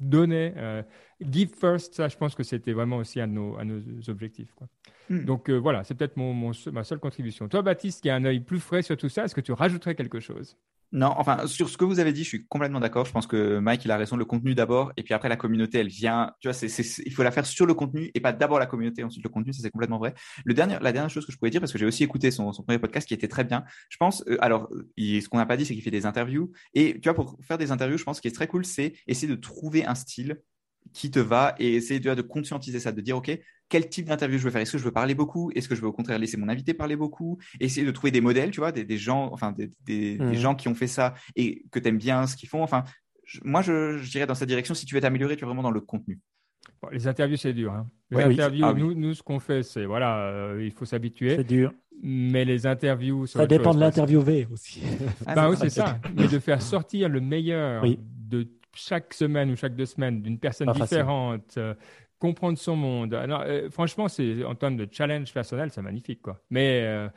[0.00, 0.82] donner, euh,
[1.20, 4.52] give first, ça je pense que c'était vraiment aussi un de nos, nos objectifs.
[4.54, 4.68] Quoi.
[5.08, 5.24] Hmm.
[5.24, 7.48] Donc euh, voilà, c'est peut-être mon, ma seule contribution.
[7.48, 9.94] Toi, Baptiste, qui a un œil plus frais sur tout ça, est-ce que tu rajouterais
[9.94, 10.56] quelque chose?
[10.92, 13.04] Non, enfin, sur ce que vous avez dit, je suis complètement d'accord.
[13.04, 15.78] Je pense que Mike, il a raison, le contenu d'abord, et puis après, la communauté,
[15.78, 16.32] elle vient.
[16.40, 19.24] Tu vois, il faut la faire sur le contenu et pas d'abord la communauté, ensuite
[19.24, 20.14] le contenu, ça c'est complètement vrai.
[20.44, 22.52] Le dernier, la dernière chose que je pouvais dire, parce que j'ai aussi écouté son,
[22.52, 25.66] premier podcast qui était très bien, je pense, euh, alors, ce qu'on n'a pas dit,
[25.66, 26.52] c'est qu'il fait des interviews.
[26.74, 29.28] Et tu vois, pour faire des interviews, je pense qu'il est très cool, c'est essayer
[29.28, 30.40] de trouver un style
[30.96, 33.30] qui te va et essayer de, de conscientiser ça, de dire, OK,
[33.68, 34.62] quel type d'interview je veux faire?
[34.62, 35.50] Est-ce que je veux parler beaucoup?
[35.54, 37.38] Est-ce que je veux au contraire laisser mon invité parler beaucoup?
[37.60, 40.32] Essayer de trouver des modèles, tu vois, des, gens, enfin, des, mmh.
[40.32, 42.62] gens qui ont fait ça et que tu aimes bien ce qu'ils font.
[42.62, 42.82] Enfin,
[43.44, 45.82] moi, je, dirais dans cette direction, si tu veux t'améliorer, tu es vraiment dans le
[45.82, 46.18] contenu.
[46.90, 47.74] les interviews, c'est dur.
[47.74, 47.90] Hein.
[48.10, 51.36] Les interviews, ah nous, nous, ce qu'on fait, c'est voilà, euh, il faut s'habituer.
[51.36, 51.74] C'est dur.
[52.02, 53.26] Mais les interviews.
[53.26, 54.82] Ça dépend de l'interviewé aussi.
[55.26, 55.98] Ah, bah oui, c'est ça.
[56.16, 57.84] Mais de faire sortir le meilleur
[58.30, 61.74] de chaque semaine ou chaque deux semaines d'une personne différente, euh,
[62.18, 63.14] comprendre son monde.
[63.14, 66.42] Alors, euh, franchement, c'est en termes de challenge personnel, c'est magnifique, quoi.
[66.50, 67.08] Mais euh,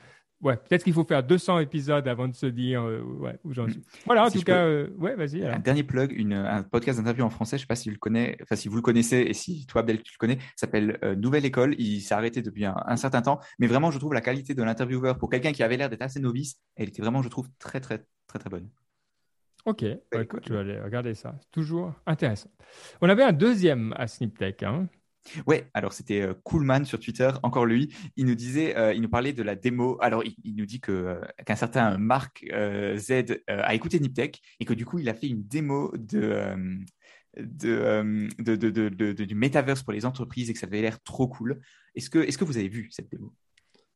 [0.41, 3.79] ouais, peut-être qu'il faut faire 200 épisodes avant de se dire ouais, où j'en suis.
[3.79, 3.83] Mm.
[4.05, 5.45] Voilà, en tout cas, ouais, vas-y.
[5.45, 7.57] Un dernier plug, une, un podcast d'interview en français.
[7.57, 9.81] Je ne sais pas si, le connais, enfin, si vous le connaissez et si toi,
[9.81, 11.75] Abdel, tu le connais, s'appelle Nouvelle École.
[11.77, 14.63] Il s'est arrêté depuis un, un, certain temps, mais vraiment, je trouve la qualité de
[14.63, 17.79] l'intervieweur pour quelqu'un qui avait l'air d'être assez novice, elle était vraiment, je trouve, très,
[17.79, 18.69] très, très, très bonne.
[19.65, 21.35] Ok, bah, écoute, je vais aller regarder ça.
[21.39, 22.49] C'est toujours intéressant.
[23.01, 24.63] On avait un deuxième à SnipTech.
[24.63, 24.87] Hein.
[25.45, 27.93] Ouais, alors c'était euh, Coolman sur Twitter, encore lui.
[28.15, 29.97] Il nous disait, euh, il nous parlait de la démo.
[30.01, 32.45] Alors, il, nous dit que euh, qu'un certain Marc
[32.95, 36.55] Z a écouté Niptech et que du coup, il a fait une démo de,
[37.37, 41.59] de, de, du metaverse pour les entreprises et que ça avait l'air trop cool.
[41.95, 43.33] Est-ce que, est-ce que vous avez vu cette démo?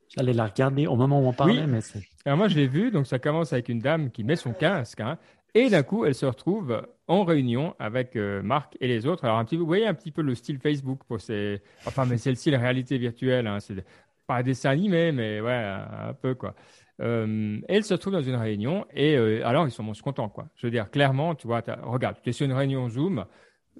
[0.09, 2.03] J'allais la regarder au moment où on parlait, mais c'est.
[2.25, 2.91] Alors moi, je l'ai vu.
[2.91, 4.99] Donc, ça commence avec une dame qui met son casque.
[4.99, 5.17] Hein,
[5.55, 9.25] et d'un coup, elle se retrouve en réunion avec euh, Marc et les autres.
[9.25, 11.61] Alors, un petit, vous voyez un petit peu le style Facebook pour ces.
[11.85, 13.45] Enfin, mais c'est le style réalité virtuelle.
[13.47, 13.59] Hein.
[13.59, 13.85] C'est
[14.25, 16.55] pas un dessin animé, mais ouais, un peu quoi.
[17.01, 20.29] Euh, et elle se retrouve dans une réunion et euh, alors ils sont moins contents
[20.29, 20.47] quoi.
[20.55, 23.25] Je veux dire clairement, tu vois, regarde, tu es sur une réunion Zoom,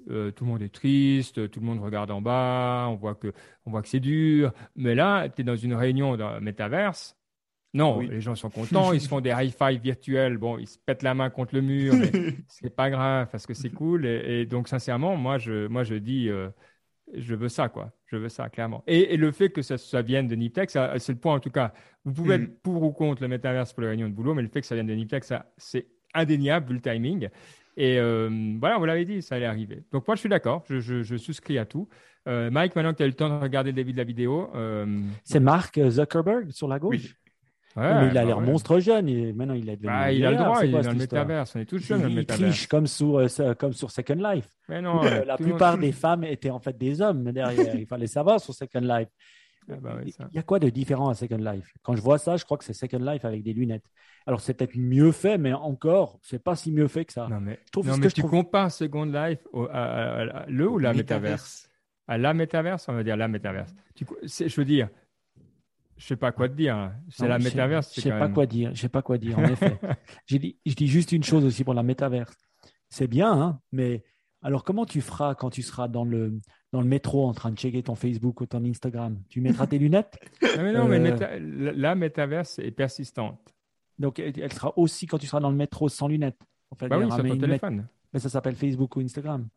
[0.06, 3.88] tout le monde est triste, tout le monde regarde en bas, on voit que, que
[3.88, 4.52] c'est dur.
[4.74, 7.16] Mais là, tu es dans une réunion dans Metaverse,
[7.74, 11.02] non, les gens sont contents, ils se font des high-five virtuels, bon, ils se pètent
[11.02, 12.12] la main contre le mur, mais
[12.48, 14.06] c'est pas grave parce que c'est cool.
[14.06, 16.48] Et, donc, sincèrement, moi, je, moi, je dis, euh,
[17.12, 17.90] je veux ça, quoi.
[18.06, 18.84] Je veux ça, clairement.
[18.86, 21.74] Et, le fait que ça, ça vienne de Niptech, c'est le point, en tout cas.
[22.04, 22.42] Vous pouvez mm.
[22.42, 24.68] être pour ou contre le métaverse pour les réunions de boulot, mais le fait que
[24.68, 27.28] ça vienne de Niptech, ça, c'est indéniable vu le timing.
[27.76, 29.82] Et euh, voilà, vous l'avez dit, ça allait arriver.
[29.90, 31.88] Donc, moi, je suis d'accord, je, souscris à tout.
[32.28, 34.04] Euh, Mike, maintenant que tu as eu le temps de regarder le début de la
[34.04, 34.48] vidéo.
[35.24, 37.16] C'est Mark Zuckerberg sur la gauche?
[37.76, 39.08] Mais il a bah l'air monstre jeune.
[39.08, 39.88] Et maintenant, il est devenu.
[39.88, 41.56] Bah, il a le droit, il est dans le métaverse.
[41.56, 42.62] On est tous jeunes dans le métaverse.
[42.62, 44.48] Il comme sur, euh, comme sur Second Life.
[44.68, 47.74] Mais non, la plupart des femmes étaient en fait des hommes derrière.
[47.74, 49.08] il fallait savoir sur Second Life.
[49.70, 51.72] Ah bah il y a quoi de différent à Second Life?
[51.82, 53.86] Quand je vois ça, je crois que c'est Second Life avec des lunettes.
[54.26, 57.28] Alors c'est peut-être mieux fait, mais encore, c'est pas si mieux fait que ça.
[57.28, 61.68] Non mais, non, mais tu compares Second Life à, le ou la métaverse
[62.06, 63.74] À la métaverse, on va dire la métaverse.
[64.26, 64.88] je veux dire,
[65.96, 66.92] Je sais pas quoi te dire.
[67.08, 67.90] C'est Non, la métaverse.
[67.90, 68.70] Je c'est sais pas même- quoi dire.
[68.74, 69.38] Je sais pas quoi dire.
[69.38, 69.78] En effet,
[70.26, 72.34] je dis juste une chose aussi pour la métaverse.
[72.88, 74.02] C'est bien, hein, mais
[74.42, 76.38] alors comment tu feras quand tu seras dans le
[76.72, 79.20] dans le métro en train de checker ton Facebook ou ton Instagram?
[79.28, 80.18] Tu mettras tes lunettes?
[80.56, 83.38] Non, mais non, mais Euh, méta- la, métaverse est persistante.
[83.98, 86.40] Donc elle sera aussi quand tu seras dans le métro sans lunettes.
[86.70, 87.86] En fait, Bah oui, sur ton téléphone.
[88.12, 89.48] Mais ça s'appelle Facebook ou Instagram.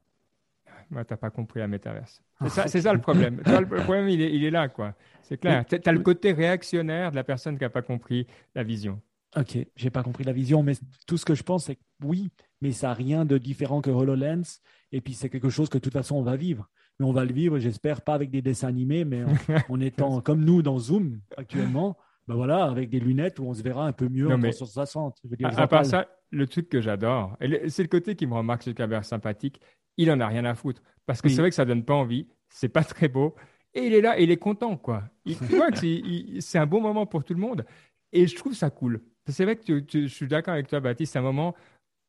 [0.92, 2.22] Ouais, t'as pas compris la métaverse.
[2.68, 3.42] C'est ça, le problème.
[3.46, 4.94] Le problème, il est, il est là, quoi.
[5.24, 5.66] C'est clair.
[5.66, 8.26] Tu as le côté réactionnaire de la personne qui n'a pas compris
[8.56, 9.02] la vision.
[9.36, 10.74] Ok, j'ai pas compris la vision, mais
[11.06, 12.30] tout ce que je pense, c'est que oui,
[12.62, 14.62] mais ça n'a rien de différent que HoloLens.
[14.94, 16.70] Et puis c'est quelque chose que de toute façon on va vivre.
[17.00, 19.28] Mais on va le vivre, j'espère, pas avec des dessins animés, mais en,
[19.70, 23.62] en étant comme nous dans Zoom actuellement, ben voilà, avec des lunettes où on se
[23.62, 25.18] verra un peu mieux Non, en mais- 360.
[25.24, 28.26] Je veux dire, À, part ça, le truc que j'adore, et c'est le côté qui
[28.28, 29.62] me rend Mark Zuckerberg sympathique,
[29.98, 30.82] il en a rien à foutre.
[31.06, 31.36] Parce que Oui.
[31.36, 33.36] c'est vrai que ça donne pas envie, c'est pas très beau,
[33.74, 35.04] et il est là, et il est content, quoi.
[35.26, 35.78] Il, tu vois que
[36.40, 37.66] c'est un bon moment pour tout le monde,
[38.12, 39.02] et je trouve ça cool.
[39.28, 41.56] C'est vrai que tu- tu- je suis d'accord avec toi, Baptiste, c'est un moment,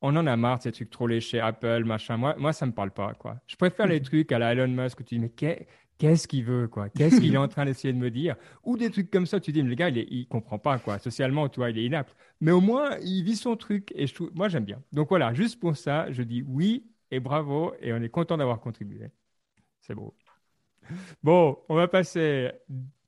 [0.02, 2.16] on en a marre de ces trucs trop léchés, Apple, machin.
[2.16, 3.40] Moi, moi ça me parle pas, quoi.
[3.46, 5.66] Je préfère les trucs à la Elon Musk où tu dis, mais qu'est-
[5.98, 6.88] qu'est-ce qu'il veut, quoi?
[6.88, 8.36] Qu'est-ce qu'il est en train d'essayer de me dire?
[8.64, 10.78] Ou des trucs comme ça, tu dis, mais le gars, il, est- il comprend pas,
[10.78, 10.98] quoi.
[11.00, 12.14] Socialement, tu vois, il est inapte.
[12.40, 14.82] Mais au moins, il vit son truc et je trouve, moi, j'aime bien.
[14.92, 18.60] Donc voilà, juste pour ça, je dis oui et bravo et on est content d'avoir
[18.60, 19.10] contribué.
[19.80, 20.14] C'est beau.
[21.22, 22.50] Bon, on va passer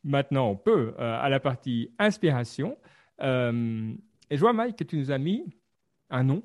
[0.04, 2.78] maintenant, on peut, euh, à la partie inspiration.
[3.22, 3.92] Euh,
[4.30, 5.44] et je vois, Mike, que tu nous as mis
[6.08, 6.42] un nom,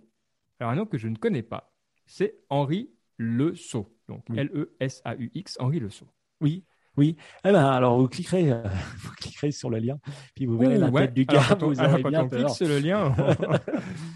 [0.60, 1.74] alors un nom que je ne connais pas.
[2.06, 3.98] C'est Henri Le Sceau.
[4.08, 4.40] Donc Oui.
[4.40, 6.08] L-E-S-A-U-X, Henri Le Sceau.
[6.42, 6.66] Oui,
[6.98, 7.18] oui.
[7.44, 8.64] Eh ben, alors vous cliquerez, euh,
[8.98, 10.00] vous cliquerez sur le lien,
[10.36, 11.08] puis vous verrez Ouh, la ouais.
[11.08, 12.56] tête du Alors, gars, quand on, vous alors, quand bien on clique peur.
[12.56, 13.16] sur le lien,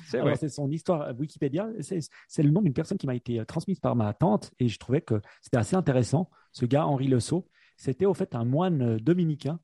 [0.35, 1.67] c'est son histoire euh, Wikipédia.
[1.79, 4.77] C'est le nom d'une personne qui m'a été euh, transmise par ma tante et je
[4.79, 6.29] trouvais que c'était assez intéressant.
[6.51, 7.19] Ce gars, Henri Le
[7.77, 9.59] c'était au fait un moine dominicain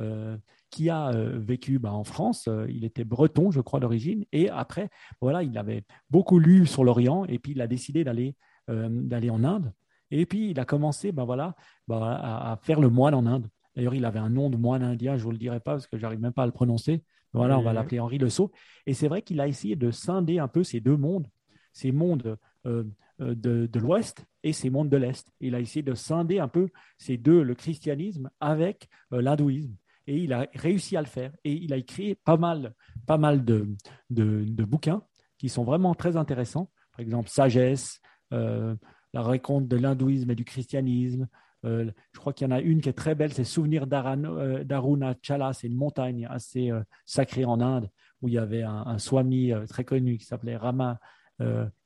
[0.00, 0.36] euh,
[0.70, 2.46] qui a euh, vécu bah, en France.
[2.46, 4.24] Euh, il était breton, je crois, d'origine.
[4.30, 4.88] Et après,
[5.20, 8.36] voilà, il avait beaucoup lu sur l'Orient et puis il a décidé d'aller
[8.68, 9.72] d'aller en Inde.
[10.10, 11.54] Et puis, il a commencé ben voilà,
[11.88, 13.48] ben, à, à faire le moine en Inde.
[13.76, 15.86] D'ailleurs, il avait un nom de moine indien, je ne vous le dirai pas parce
[15.86, 17.04] que j'arrive même pas à le prononcer.
[17.32, 18.50] Voilà, on va l'appeler Henri Le Sceau.
[18.86, 21.28] Et c'est vrai qu'il a essayé de scinder un peu ces deux mondes,
[21.72, 22.36] ces mondes
[22.66, 22.82] euh,
[23.20, 25.32] euh, de, de l'Ouest et ces mondes de l'Est.
[25.38, 29.76] Il a essayé de scinder un peu ces deux, le christianisme avec euh, l'hindouisme.
[30.08, 31.30] Et il a réussi à le faire.
[31.44, 32.74] Et il a écrit pas mal,
[33.06, 33.76] pas mal de,
[34.10, 35.04] de, de bouquins
[35.38, 36.68] qui sont vraiment très intéressants.
[36.90, 38.00] Par exemple, Sagesse,
[38.32, 38.74] euh,
[39.12, 41.28] la raconte de l'hindouisme et du christianisme.
[41.64, 44.64] Euh, je crois qu'il y en a une qui est très belle, c'est Souvenir euh,
[44.64, 45.52] d'Arunachala.
[45.52, 47.90] C'est une montagne assez euh, sacrée en Inde
[48.22, 50.98] où il y avait un, un swami très connu qui s'appelait Rama.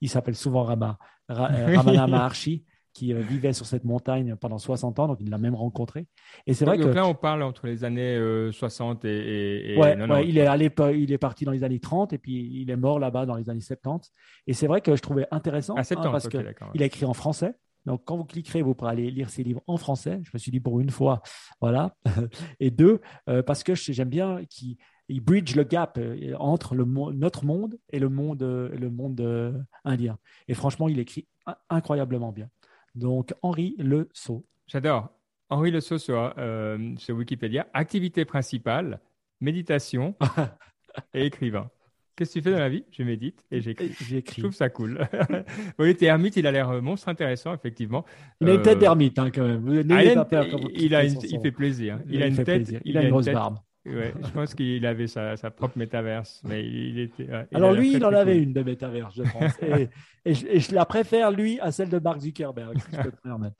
[0.01, 0.99] il s'appelle souvent Rama,
[1.29, 1.47] Ra-
[1.77, 2.64] Ramana Maharshi,
[2.95, 6.07] qui euh, vivait sur cette montagne pendant 60 ans, donc il l'a même rencontré.
[6.47, 9.75] Et c'est vrai Donc que là, on parle entre les années euh, 60 et, et,
[9.75, 10.13] et Ouais, 90.
[10.15, 12.77] ouais, il, est allé, il est parti dans les années 30 et puis il est
[12.77, 14.11] mort là-bas dans les années 70.
[14.47, 16.71] Et c'est vrai que je trouvais intéressant À hein, 70, parce ok, que d'accord.
[16.75, 17.53] il a écrit en français.
[17.87, 20.21] Donc, quand vous cliquerez, vous pourrez aller lire ses livres en français.
[20.25, 21.21] Je me suis dit pour une fois,
[21.61, 21.95] voilà.
[22.61, 24.77] Et deux, euh, parce que j'aime bien qu'il
[25.11, 29.21] il bridge le gap euh, entre le, notre monde et le monde, euh, le monde
[29.21, 29.53] euh,
[29.85, 30.17] indien.
[30.49, 32.49] Et franchement, il écrit in- incroyablement bien.
[32.95, 34.47] Donc, Henri Le Sceau.
[34.67, 35.09] J'adore.
[35.51, 37.67] Henri Le Sceau sur, euh, sur Wikipédia.
[37.75, 39.01] Activité principale,
[39.41, 40.15] méditation
[41.15, 41.71] et écrivain.
[42.17, 42.85] Qu'est-ce que tu fais dans la vie?
[42.93, 43.93] Je médite et j'écris.
[44.01, 45.01] Je trouve ça cool.
[45.79, 48.05] oui, il était ermite, il a l'air euh, monstre intéressant, effectivement.
[48.41, 49.67] Il a une Euh, tête d'ermite hein, quand même.
[49.91, 51.99] ah, il, pas peur a une- fait plaisir.
[52.09, 52.45] Il, a une tête.
[52.45, 52.81] plaisir.
[52.85, 53.59] Il, a une grosse barbe.
[53.87, 57.24] Ouais, je pense qu'il avait sa, sa propre métaverse, mais il était.
[57.30, 59.53] ouais, il a Alors lui, il en avait une de métaverse, je pense.
[59.62, 59.89] et,
[60.24, 62.78] et je, et je la préfère, lui, à celle de Mark Zuckerberg.
[62.78, 63.57] si je peux me permettre.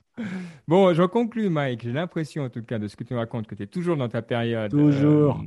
[0.67, 1.83] Bon, j'en conclus, Mike.
[1.83, 3.97] J'ai l'impression, en tout cas, de ce que tu nous racontes, que tu es toujours
[3.97, 5.37] dans ta période Toujours.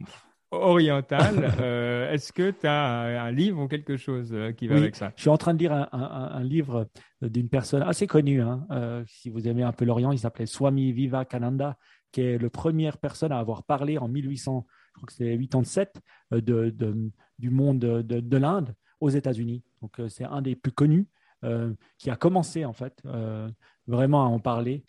[0.52, 1.52] euh, orientale.
[1.60, 4.82] Euh, Est-ce que tu as un, un livre ou quelque chose euh, qui va Oui.
[4.82, 5.12] avec ça?
[5.16, 6.88] Je suis en train de lire un, un- un livre
[7.20, 8.40] d'une personne assez connue.
[8.40, 11.76] hein, euh, si vous aimez un peu l'Orient, il s'appelait Swami Vivekananda,
[12.12, 16.00] qui est la première personne à avoir parlé en 1800, je crois que c'est 87,
[16.32, 19.62] euh, de, du monde de, de l'Inde aux États-Unis.
[19.82, 21.09] Donc euh, c'est un des plus connus
[21.44, 23.02] euh, qui a commencé en fait
[23.86, 24.84] vraiment à en parler,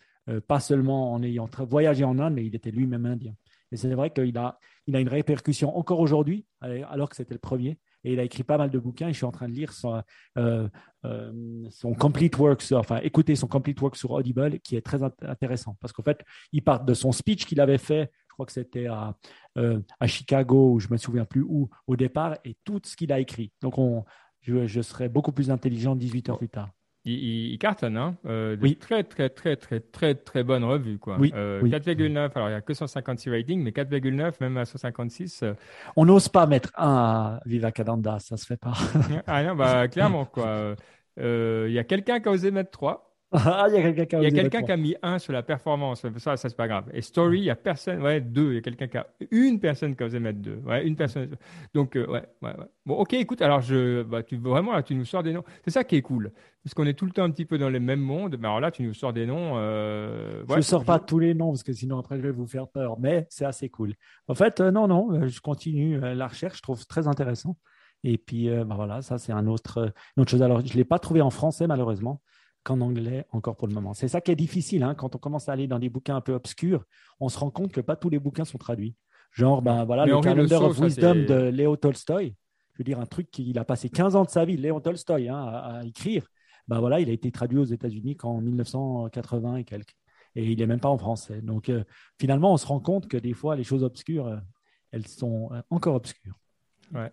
[0.46, 3.34] pas seulement en ayant voyagé en Inde, mais il était lui-même indien.
[3.72, 7.40] Et c'est vrai qu'il a, il a une répercussion encore aujourd'hui, alors que c'était le
[7.40, 7.78] premier.
[8.04, 9.08] Et il a écrit pas mal de bouquins.
[9.08, 10.02] Et je suis en train de lire son,
[10.38, 10.68] euh,
[11.04, 11.32] euh,
[11.70, 15.12] son complete work, sur- enfin écouter son complete work sur Audible, qui est très int-
[15.22, 16.22] intéressant parce qu'en fait,
[16.52, 18.10] il part de son speech qu'il avait fait.
[18.28, 19.14] Je crois que c'était à,
[19.58, 23.12] euh, à Chicago, ou je me souviens plus où, au départ, et tout ce qu'il
[23.12, 23.52] a écrit.
[23.60, 24.04] Donc, on,
[24.40, 26.70] je, je serai beaucoup plus intelligent 18 heures plus tard.
[27.04, 28.76] Il, cartonne, hein euh, oui.
[28.76, 31.16] Très, très, très, très, très, très bonne revue, quoi.
[31.18, 31.30] Oui.
[31.30, 35.42] 4,9, euh, alors il n'y a que 156 ratings, mais 4,9, même à 156.
[35.42, 35.54] Euh.
[35.96, 38.72] On n'ose pas mettre un à Viva Cadanda, ça se fait pas.
[39.26, 40.74] ah non, bah, clairement, quoi.
[41.16, 43.09] Il y a quelqu'un qui a osé mettre 3.
[43.32, 46.04] Ah, il y a quelqu'un qui a, quelqu'un qui a mis un sur la performance.
[46.18, 46.90] Ça, ça c'est pas grave.
[46.92, 48.02] Et Story, il y a personne.
[48.02, 48.50] Ouais, deux.
[48.50, 50.60] Il y a quelqu'un qui a une personne qui a osé mettre deux.
[50.66, 51.36] Ouais, une personne.
[51.72, 53.40] Donc, euh, ouais, ouais, ouais, Bon, ok, écoute.
[53.40, 55.44] Alors, je, bah, tu vraiment là, tu nous sors des noms.
[55.64, 56.32] C'est ça qui est cool,
[56.64, 58.36] parce qu'on est tout le temps un petit peu dans les mêmes mondes.
[58.36, 59.52] Mais alors là, tu nous sors des noms.
[59.58, 62.46] Euh, je ne sors pas tous les noms parce que sinon après je vais vous
[62.46, 62.98] faire peur.
[62.98, 63.94] Mais c'est assez cool.
[64.26, 66.56] En fait, euh, non, non, je continue la recherche.
[66.56, 67.56] Je trouve très intéressant.
[68.02, 70.42] Et puis, bah, voilà, ça c'est un autre, une autre chose.
[70.42, 72.20] Alors, je l'ai pas trouvé en français malheureusement
[72.62, 73.94] qu'en anglais encore pour le moment.
[73.94, 76.20] C'est ça qui est difficile hein, quand on commence à aller dans des bouquins un
[76.20, 76.84] peu obscurs.
[77.18, 78.94] On se rend compte que pas tous les bouquins sont traduits.
[79.32, 82.34] Genre, ben voilà, le Calendar of Wisdom de Léo Tolstoy.
[82.72, 85.28] Je veux dire, un truc qu'il a passé 15 ans de sa vie, Léo Tolstoy,
[85.28, 86.26] hein, à, écrire.
[86.66, 89.96] Ben voilà, il a été traduit aux États-Unis qu'en 1980 et quelques.
[90.36, 91.42] Et il n'est même pas en français.
[91.42, 91.84] Donc, euh,
[92.18, 94.36] finalement, on se rend compte que des fois, les choses obscures, euh,
[94.92, 96.38] elles sont euh, encore obscures.
[96.92, 97.12] Ouais.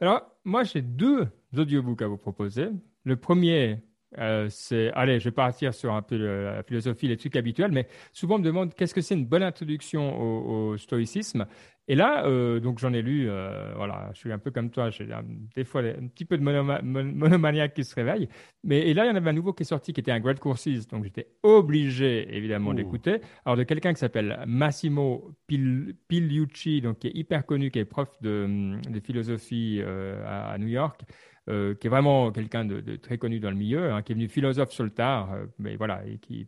[0.00, 2.70] Alors, moi, j'ai deux audiobooks à vous proposer.
[3.04, 3.82] Le premier,
[4.18, 7.86] euh, c'est, allez, je vais partir sur un peu la philosophie, les trucs habituels, mais
[8.12, 11.46] souvent on me demande qu'est-ce que c'est une bonne introduction au, stoïcisme.
[11.88, 14.90] Et là, euh, donc j'en ai lu, euh, voilà, je suis un peu comme toi,
[14.90, 15.08] j'ai
[15.56, 18.28] des fois un petit peu de monomaniaque qui se réveille.
[18.62, 20.20] Mais et là, il y en avait un nouveau qui est sorti, qui était un
[20.20, 23.20] Great Courses, donc j'étais obligé évidemment d'écouter.
[23.44, 28.08] Alors de quelqu'un qui s'appelle Massimo Pigliucci, donc qui est hyper connu, qui est prof
[28.20, 29.82] de, philosophie
[30.26, 31.00] à, New York.
[31.48, 34.28] Euh, qui est vraiment quelqu'un de, très connu dans le milieu, hein, qui est venu
[34.28, 36.46] philosophe sur le tard, euh, mais voilà, et qui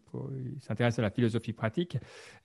[0.60, 1.96] s'intéresse à la philosophie pratique.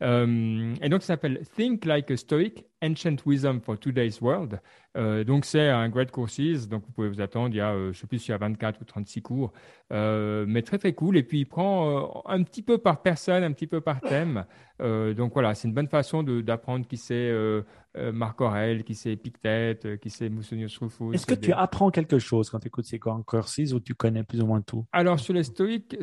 [0.02, 4.62] Euh, et donc, ça s'appelle Think Like a Stoic, Ancient Wisdom for Today's World.
[4.98, 6.68] Euh, donc, c'est un Great Courses.
[6.68, 7.50] Donc, vous pouvez vous attendre.
[7.50, 9.54] Il y a, euh, je ne sais plus s'il y a 24 ou 36 cours,
[9.94, 11.18] euh, mais très, très cool.
[11.18, 14.46] Et puis, il prend un petit peu par personne, un petit peu par thème.
[14.80, 17.32] donc, voilà, c'est une bonne façon d'apprendre qui c'est
[18.14, 21.14] Marc Aurel, qui c'est Epictète, qui c'est Musonius Rufus.
[21.14, 24.42] Est-ce que tu apprends quelque chose quand tu écoutes ces courses ou tu connais plus
[24.42, 24.86] ou moins tout?
[24.92, 25.98] Alors, sur les stoïques,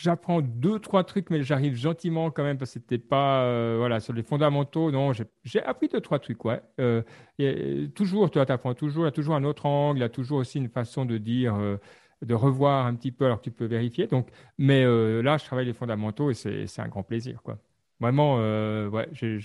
[0.00, 4.12] j'apprends deux, trois trucs, mais j'arrive gentiment quand même parce que c'était pas, voilà, sur
[4.12, 6.62] les fondamentaux, non, j'ai appris deux, trois trucs, ouais.
[7.38, 10.08] Et, toujours, tu apprends toujours, il y a toujours un autre angle, il y a
[10.08, 11.76] toujours aussi une façon de dire, euh,
[12.22, 14.06] de revoir un petit peu, alors tu peux vérifier.
[14.06, 14.28] Donc,
[14.58, 17.58] mais euh, là, je travaille les fondamentaux et c'est un grand plaisir, quoi.
[18.00, 18.36] Vraiment,
[18.88, 19.38] ouais, j'ai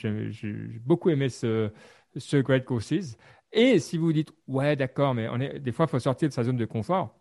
[0.83, 1.71] beaucoup aimé ce,
[2.15, 3.17] ce Great Courses.
[3.51, 6.33] Et si vous dites, ouais, d'accord, mais on est, des fois, il faut sortir de
[6.33, 7.15] sa zone de confort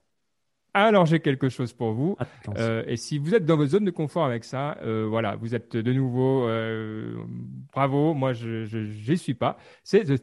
[0.85, 2.17] alors j'ai quelque chose pour vous.
[2.57, 5.55] Euh, et si vous êtes dans votre zone de confort avec ça, euh, voilà, vous
[5.55, 7.15] êtes de nouveau, euh,
[7.73, 9.57] bravo, moi je n'y suis pas.
[9.83, 10.23] C'est the,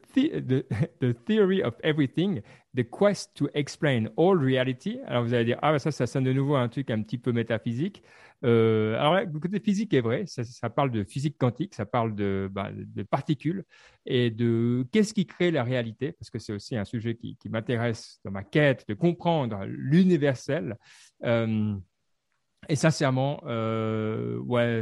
[1.00, 2.42] the, Theory of Everything,
[2.76, 5.00] The Quest to Explain All Reality.
[5.06, 7.18] Alors vous allez dire, ah bah, ça, ça sonne de nouveau un truc un petit
[7.18, 8.04] peu métaphysique.
[8.44, 12.50] Euh, alors, le côté physique est vrai, ça, parle de physique quantique, ça parle de,
[12.52, 13.64] bah, de particules
[14.06, 18.20] et de qu'est-ce qui crée la réalité, parce que c'est aussi un sujet qui, m'intéresse
[18.26, 20.78] dans ma quête de comprendre l'universel.
[21.24, 21.76] Euh,
[22.68, 24.82] et sincèrement, euh, ouais,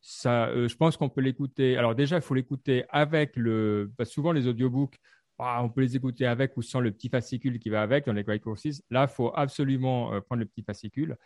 [0.00, 1.76] ça, je pense qu'on peut l'écouter.
[1.76, 3.90] Alors déjà, il faut l'écouter avec le.
[4.04, 4.98] souvent, les audiobooks,
[5.38, 8.12] ah, on peut les écouter avec ou sans le petit fascicule qui va avec dans
[8.12, 8.82] les Great Courses.
[8.90, 11.16] Là, il faut absolument prendre le petit fascicule.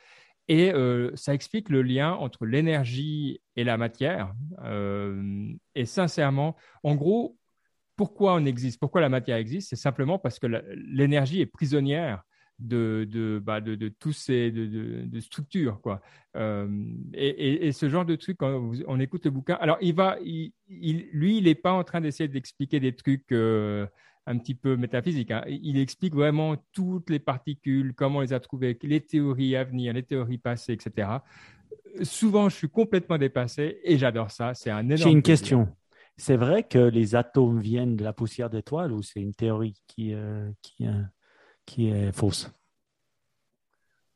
[0.50, 4.34] Et euh, ça explique le lien entre l'énergie et la matière.
[4.64, 7.38] Euh, et sincèrement, en gros,
[7.94, 12.24] pourquoi on existe, pourquoi la matière existe, c'est simplement parce que l'énergie est prisonnière
[12.60, 15.80] de, de, bah, de, de tous ces de, structures.
[15.80, 16.00] Quoi.
[16.36, 16.68] Euh,
[17.14, 20.52] et, et, ce genre de truc, quand on écoute le bouquin, alors il va, il,
[20.68, 25.30] lui, il n'est pas en train d'essayer d'expliquer des trucs un petit peu métaphysique.
[25.30, 25.42] Hein.
[25.48, 29.92] Il explique vraiment toutes les particules, comment on les a trouvées, les théories à venir,
[29.92, 31.08] les théories passées, etc.
[32.02, 34.54] Souvent, je suis complètement dépassé et j'adore ça.
[34.54, 34.96] C'est un énorme.
[34.96, 35.68] J'ai une question.
[36.16, 40.12] C'est vrai que les atomes viennent de la poussière d'étoiles ou c'est une théorie qui,
[40.12, 41.02] euh, qui, euh,
[41.66, 42.50] qui est fausse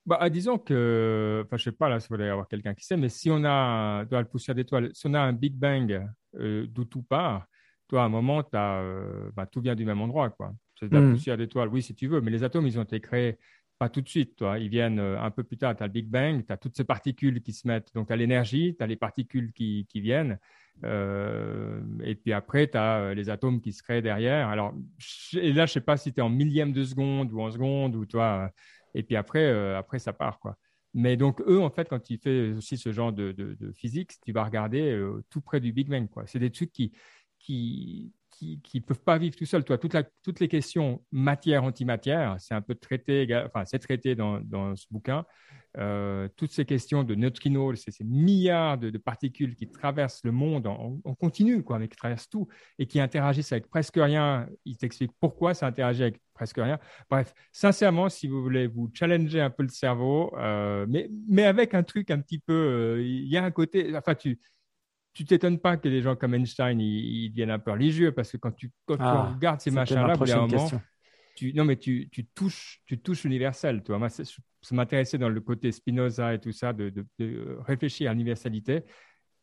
[0.07, 2.97] bah, disons que, enfin, je sais pas là, si vous allez avoir quelqu'un qui sait,
[2.97, 6.67] mais si on a de la poussière d'étoiles, si on a un Big Bang euh,
[6.69, 7.47] d'où tout part,
[7.89, 10.31] toi, à un moment, as, euh, bah, tout vient du même endroit.
[10.31, 10.53] quoi.
[10.79, 11.13] C'est de la hmm.
[11.13, 13.39] poussière d'étoiles, oui, si tu veux, mais les atomes, ils ont été créés
[13.79, 14.37] pas tout de suite.
[14.37, 14.59] Toi.
[14.59, 15.75] Ils viennent euh, un peu plus tard.
[15.77, 17.93] Tu as le Big Bang, tu as toutes ces particules qui se mettent.
[17.95, 20.39] Donc, tu as l'énergie, tu as les particules qui, qui viennent.
[20.83, 24.49] Euh, et puis après, tu as les atomes qui se créent derrière.
[24.49, 24.75] Alors,
[25.35, 27.95] et là, je sais pas si tu es en millième de seconde ou en seconde,
[27.95, 28.51] ou toi.
[28.95, 30.39] Et puis après, après ça part.
[30.41, 30.57] quoi.
[30.93, 34.45] Mais donc, eux, en fait, quand ils font aussi ce genre de, physique, tu vas
[34.45, 35.01] regarder
[35.31, 36.09] tout près du Big Bang.
[36.27, 36.93] C'est des trucs qui,
[37.39, 39.65] qui qui ne peuvent pas vivre tout seuls.
[39.65, 44.87] Toi, toutes les questions matière-antimatière, c'est un peu traité, enfin, c'est traité dans, dans, ce
[44.91, 45.25] bouquin.
[45.79, 50.67] euh, toutes ces questions de neutrinos, ces, ces milliards de, particules qui traversent le monde
[50.67, 54.49] en, continu, quoi, mais qui traversent tout et qui interagissent avec presque rien.
[54.65, 56.79] Il t'explique pourquoi ça interagit avec presque rien.
[57.11, 61.75] Bref, sincèrement, si vous voulez vous challenger un peu le cerveau, euh, mais, mais avec
[61.75, 64.39] un truc un petit peu, euh, il y a un côté, enfin, tu
[65.15, 68.37] tu t'étonnes pas que des gens comme Einstein ils, deviennent un peu religieux parce que
[68.37, 70.17] quand tu, quand tu ah, regardes ces machins-là,
[71.37, 73.83] tu, non, mais tu, tu touches, tu touches l'universel.
[73.83, 73.99] Toi.
[73.99, 74.25] Moi, ça
[74.73, 78.85] m'intéressait dans le côté Spinoza et tout ça, de, de, réfléchir à l'universalité.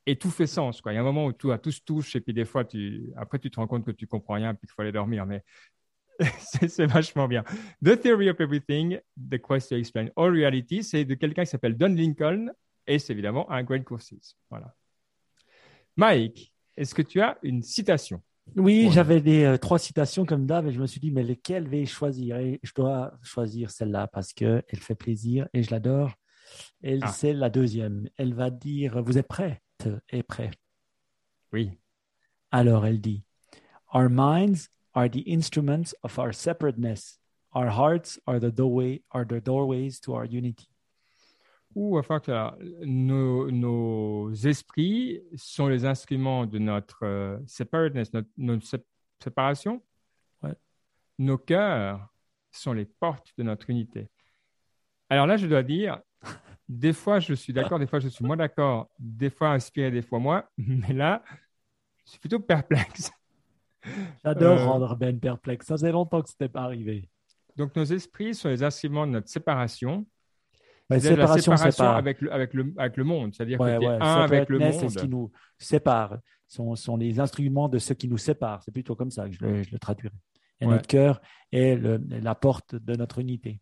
[0.05, 0.81] Et tout fait sens.
[0.81, 0.93] Quoi.
[0.93, 3.11] Il y a un moment où tout, tout se touche, et puis des fois, tu,
[3.17, 5.25] après, tu te rends compte que tu comprends rien, puis qu'il faut aller dormir.
[5.25, 5.43] Mais
[6.39, 7.43] c'est vachement bien.
[7.83, 8.99] The Theory of Everything,
[9.29, 12.51] The Quest to Explain All Reality, c'est de quelqu'un qui s'appelle Don Lincoln,
[12.87, 14.37] et c'est évidemment un Great Courses.
[14.49, 14.73] Voilà.
[15.97, 18.21] Mike, est-ce que tu as une citation?
[18.55, 21.67] Oui, j'avais des euh, trois citations comme d'hab et je me suis dit, mais lesquelles
[21.67, 22.37] vais-je choisir?
[22.37, 26.11] Et je dois choisir celle-là parce qu'elle fait plaisir et je l'adore.
[26.81, 27.07] Et ah.
[27.07, 28.09] c'est la deuxième.
[28.17, 29.61] Elle va dire, vous êtes prête
[30.09, 30.51] et prêt?
[31.53, 31.71] Oui.
[32.51, 33.23] Alors elle dit,
[33.93, 37.19] Our minds are the instruments of our separateness.
[37.53, 40.70] Our hearts are the, doorway, are the doorways to our unity
[41.75, 42.21] ou enfin
[42.81, 48.67] nos, nos, esprits sont les instruments de notre euh, separateness, notre,
[49.21, 49.81] séparation.
[51.19, 52.07] Nos cœurs
[52.51, 54.09] sont les portes de notre unité.
[55.09, 56.01] Alors là, je dois dire,
[56.67, 60.01] des fois je suis d'accord, des fois je suis moins d'accord, des fois inspiré, des
[60.01, 61.23] fois moins, mais là,
[62.05, 63.11] je suis plutôt perplexe.
[64.23, 65.67] J'adore euh, rendre Ben perplexe.
[65.67, 67.09] Ça faisait longtemps que ce n'était pas arrivé.
[67.55, 70.05] Donc nos esprits sont les instruments de notre séparation
[70.99, 74.21] séparation, la séparation avec, le, avec, le, avec le monde, c'est-à-dire que tu es un
[74.21, 74.73] avec le monde.
[74.73, 76.17] C'est ce qui nous sépare,
[76.47, 78.61] sont, sont les instruments de ce qui nous sépare.
[78.63, 80.15] C'est plutôt comme ça que je le, je le traduirai.
[80.59, 81.21] Et notre cœur
[81.51, 83.59] est la porte de notre unité.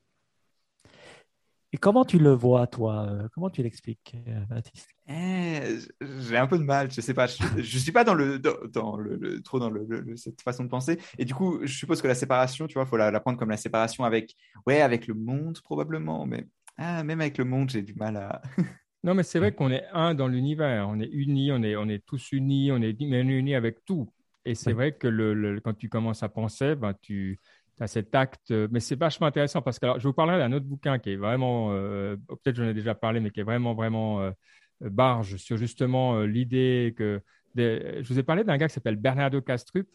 [1.71, 4.17] Et comment tu le vois, toi Comment tu l'expliques,
[4.49, 4.89] Baptiste?
[5.07, 7.27] Eh, J'ai un peu de mal, je sais pas.
[7.27, 10.99] Je ne suis pas dans, le, dans, le, trop dans le, cette façon de penser.
[11.19, 13.37] Et du coup, je suppose que la séparation, tu vois, il faut la, la, prendre
[13.37, 16.25] comme la séparation avec, ouais, avec le monde probablement.
[16.25, 16.47] Mais
[16.81, 18.41] ah, même avec le monde, j'ai du mal à.
[19.03, 20.87] non, mais c'est vrai qu'on est un dans l'univers.
[20.87, 24.09] On est unis, on est, on est tous unis, on est unis avec tout.
[24.45, 27.39] Et c'est vrai que le, quand tu commences à penser, ben, tu
[27.81, 28.51] as cet acte.
[28.71, 31.15] Mais c'est vachement intéressant parce que alors, je vous parlerai d'un autre bouquin qui est
[31.17, 34.31] vraiment, euh, peut-être j'en ai déjà parlé, mais qui est vraiment, vraiment euh,
[34.79, 37.21] barge sur justement euh, l'idée que.
[37.57, 39.87] je vous ai parlé d'un gars qui s'appelle Bernardo Castrup,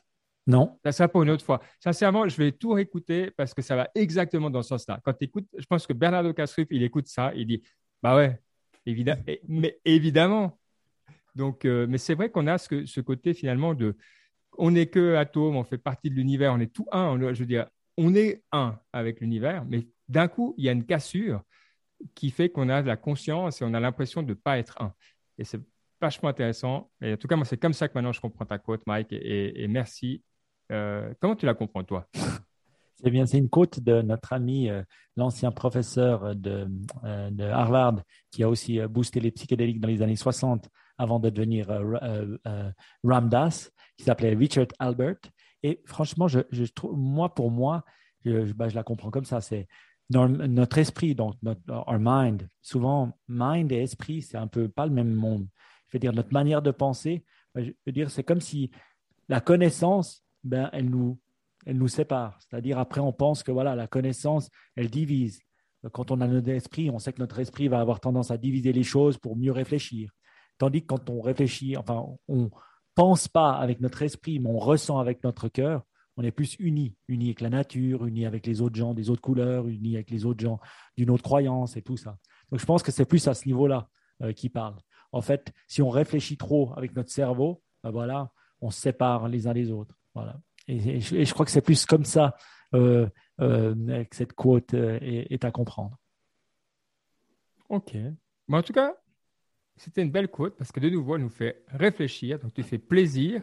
[0.46, 0.78] non.
[0.84, 1.60] Ça sera pour une autre fois.
[1.80, 5.00] Sincèrement, je vais tout réécouter parce que ça va exactement dans ce sens-là.
[5.02, 7.62] Quand tu écoutes, je pense que Bernardo Castrup, il écoute ça, il dit
[8.02, 8.38] Bah ouais,
[8.84, 10.58] évidemment, mais évidemment.
[11.34, 13.96] Donc, euh, mais c'est vrai qu'on a ce, ce, côté finalement de
[14.56, 17.18] on n'est que atome, on fait partie de l'univers, on est tout un.
[17.32, 17.66] je veux dire,
[17.96, 21.42] on est un avec l'univers, mais d'un coup, il y a une cassure
[22.14, 24.80] qui fait qu'on a de la conscience et on a l'impression de ne pas être
[24.80, 24.92] un.
[25.38, 25.60] Et c'est
[26.00, 26.90] vachement intéressant.
[27.00, 29.08] Et en tout cas, moi, c'est comme ça que maintenant je comprends ta quote, Mike.
[29.10, 30.22] et merci
[30.72, 32.06] euh, comment tu la comprends, toi?
[33.02, 34.82] C'est bien, c'est une quote de notre ami, euh,
[35.16, 36.68] l'ancien professeur de,
[37.04, 41.28] euh, de, Harvard, qui a aussi boosté les psychédéliques dans les années 60 avant de
[41.28, 41.66] devenir
[43.02, 45.16] Ramdas, qui s'appelait Richard Albert.
[45.62, 46.26] Et franchement,
[46.92, 47.84] moi, pour moi,
[48.24, 49.40] je, bah, je, la comprends comme ça.
[49.40, 49.66] C'est
[50.10, 52.48] notre esprit, donc notre our mind.
[52.62, 55.48] Souvent, mind et esprit, c'est un peu pas le même monde.
[55.88, 58.70] Je veux dire, notre manière de penser, bah, je veux dire, c'est comme si
[59.28, 61.18] la connaissance ben, elle, nous,
[61.66, 62.38] elle nous sépare.
[62.40, 65.40] C'est-à-dire, après, on pense que voilà, la connaissance, elle divise.
[65.92, 68.72] Quand on a notre esprit, on sait que notre esprit va avoir tendance à diviser
[68.72, 70.10] les choses pour mieux réfléchir.
[70.58, 72.50] Tandis que quand on réfléchit, enfin, on
[72.94, 75.82] pense pas avec notre esprit, mais on ressent avec notre cœur,
[76.16, 79.20] on est plus unis, unis avec la nature, unis avec les autres gens des autres
[79.20, 80.60] couleurs, unis avec les autres gens
[80.96, 82.16] d'une autre croyance et tout ça.
[82.50, 83.88] Donc, je pense que c'est plus à ce niveau-là
[84.22, 84.76] euh, qui parle.
[85.10, 88.30] En fait, si on réfléchit trop avec notre cerveau, ben voilà,
[88.60, 89.94] on se sépare les uns des autres.
[90.14, 90.40] Voilà.
[90.68, 92.36] Et, je, crois que c'est plus comme ça
[92.74, 93.06] euh,
[93.40, 95.98] euh, que cette quote euh, est, à comprendre.
[97.68, 97.96] Ok.
[98.50, 98.94] en tout cas,
[99.76, 102.78] c'était une belle quote parce que de nouveau, elle nous fait réfléchir, donc tu fais
[102.78, 103.42] plaisir.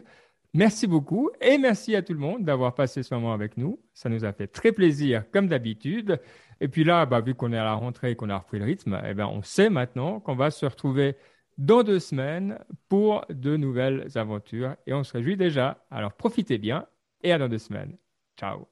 [0.54, 3.80] Merci beaucoup et merci à tout le monde d'avoir passé ce moment avec nous.
[3.94, 6.20] Ça nous a fait très plaisir comme d'habitude.
[6.60, 8.66] Et puis là, bah, vu qu'on est à la rentrée et qu'on a repris le
[8.66, 11.16] rythme, eh ben, on sait maintenant qu'on va se retrouver
[11.58, 14.76] dans deux semaines pour de nouvelles aventures.
[14.86, 15.84] Et on se réjouit déjà.
[15.90, 16.86] Alors profitez bien
[17.22, 17.96] et à dans deux semaines.
[18.36, 18.66] Ciao.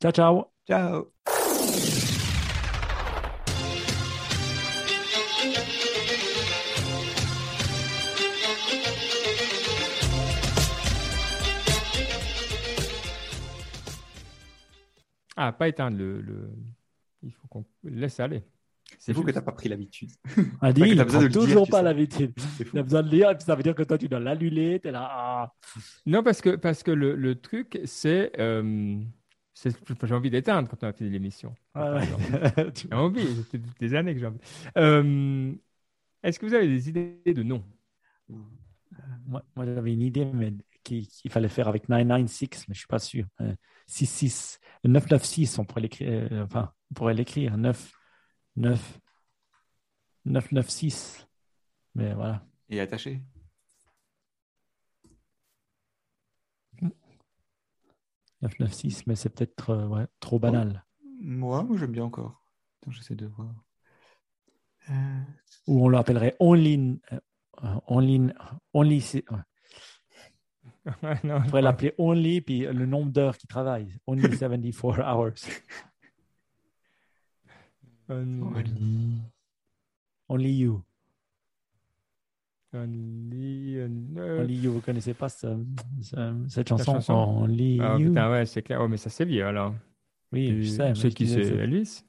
[0.00, 0.46] Ciao, ciao.
[0.66, 1.10] Ciao.
[15.36, 16.50] Ah, pas éteindre le, le...
[17.22, 18.44] Il faut qu'on laisse aller.
[18.98, 20.10] C'est fou que tu n'as pas pris l'habitude.
[20.62, 22.32] On dit, que il dire, toujours pas l'habitude.
[22.72, 24.80] Il a besoin de lire, et puis ça veut dire que toi, tu dois l'annuler.
[24.80, 25.08] Tu es là.
[25.10, 25.52] ah.
[26.06, 28.32] Non, parce que, parce que le, le truc, c'est.
[28.38, 29.00] euh,
[30.02, 31.54] j'ai envie d'éteindre quand on a fini l'émission.
[31.74, 32.02] Ah ouais.
[32.74, 34.38] J'ai envie, ça fait des années que j'ai envie.
[34.76, 35.52] Euh,
[36.22, 37.64] Est-ce que vous avez des idées de noms?
[39.26, 42.98] Moi, moi, j'avais une idée, mais qu'il fallait faire avec 996, mais je suis pas
[42.98, 43.26] sûr.
[43.40, 43.54] Euh,
[43.86, 44.58] 66.
[44.82, 46.28] Le 996, on pourrait l'écrire.
[46.32, 47.56] euh, enfin, on pourrait l'écrire.
[47.56, 47.92] 9,
[48.56, 49.00] 9,
[50.24, 51.26] 996.
[51.94, 52.46] Mais voilà.
[52.68, 53.20] Et attaché.
[58.42, 60.84] 996, mais c'est peut-être euh, ouais, trop banal.
[61.20, 62.44] Moi, moi j'aime bien encore.
[62.88, 63.54] J'essaie de voir.
[64.90, 65.20] Euh,
[65.66, 67.00] Ou on l'appellerait Only.
[67.12, 67.20] euh,
[67.62, 68.30] euh,
[68.74, 69.38] only, c'est- ouais.
[71.24, 73.96] On pourrait l'appeler Only, puis le nombre d'heures qu'il travaille.
[74.06, 75.32] Only 74 hours.
[78.08, 79.22] Only,
[80.28, 80.82] Only You.
[82.74, 85.46] only, euh, Only You, vous connaissez pas ce-
[86.02, 88.80] ce- cette chanson, chanson Only Ah You putain, ouais, c'est clair.
[88.82, 89.74] Oh, mais ça, c'est vieux alors.
[90.32, 90.94] Oui, Tu je sais.
[90.94, 92.04] je qui c'est Elvis?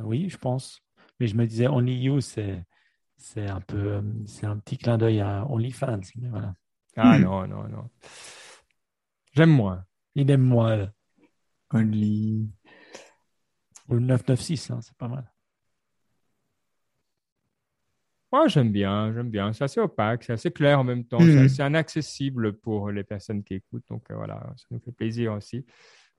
[0.00, 0.82] Oui, je pense.
[1.18, 2.64] Mais je me disais Only You, c'est
[3.16, 6.00] c'est un peu, euh, c'est un petit clin d'œil à OnlyFans.
[6.16, 6.54] Mais voilà.
[6.96, 7.88] Ah non, non, non.
[9.32, 9.84] J'aime moins.
[10.14, 10.70] Il aime moi.
[10.70, 10.86] euh,
[11.72, 12.50] Only.
[13.88, 15.30] Ou le 996, hein, c'est pas mal.
[18.32, 19.52] Moi, j'aime bien, j'aime bien.
[19.52, 21.20] C'est assez opaque, c'est assez clair en même temps.
[21.20, 21.30] Mhm.
[21.30, 23.84] C'est assez inaccessible pour les personnes qui écoutent.
[23.88, 25.64] Donc euh, voilà, ça nous fait plaisir aussi.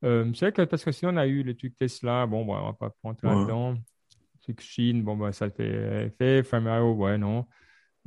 [0.03, 2.25] Euh, c'est vrai que parce que sinon, on a eu les trucs Tesla.
[2.25, 3.35] Bon, bah, on va pas rentrer Ouais.
[3.35, 3.73] là-dedans.
[3.73, 6.43] Les trucs Chine, bon, bah, ça fait effet.
[6.43, 7.47] Famaro, ouais, non.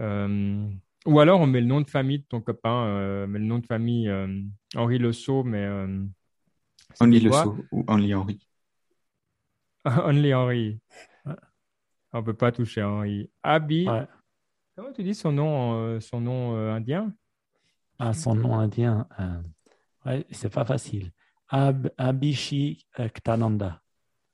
[0.00, 0.66] Euh,
[1.04, 3.59] ou alors, on met le nom de famille de ton copain, euh, met le nom
[3.59, 4.40] de famille euh,
[4.74, 5.64] Henri Le Sceau, mais.
[5.64, 6.02] euh,
[6.92, 7.42] c'était Only le quoi?
[7.44, 7.84] Saut ou
[10.05, 10.81] Only Henry.
[12.12, 13.31] On peut pas toucher Henri.
[13.43, 13.89] Abi.
[13.89, 14.07] Ouais.
[14.76, 17.12] Comment tu dis son nom, euh, son nom euh, indien?
[17.99, 19.43] Ah, son nom indien, euh,
[20.07, 21.11] ouais, c'est pas facile.
[21.49, 23.81] Ab, Abhishektananda.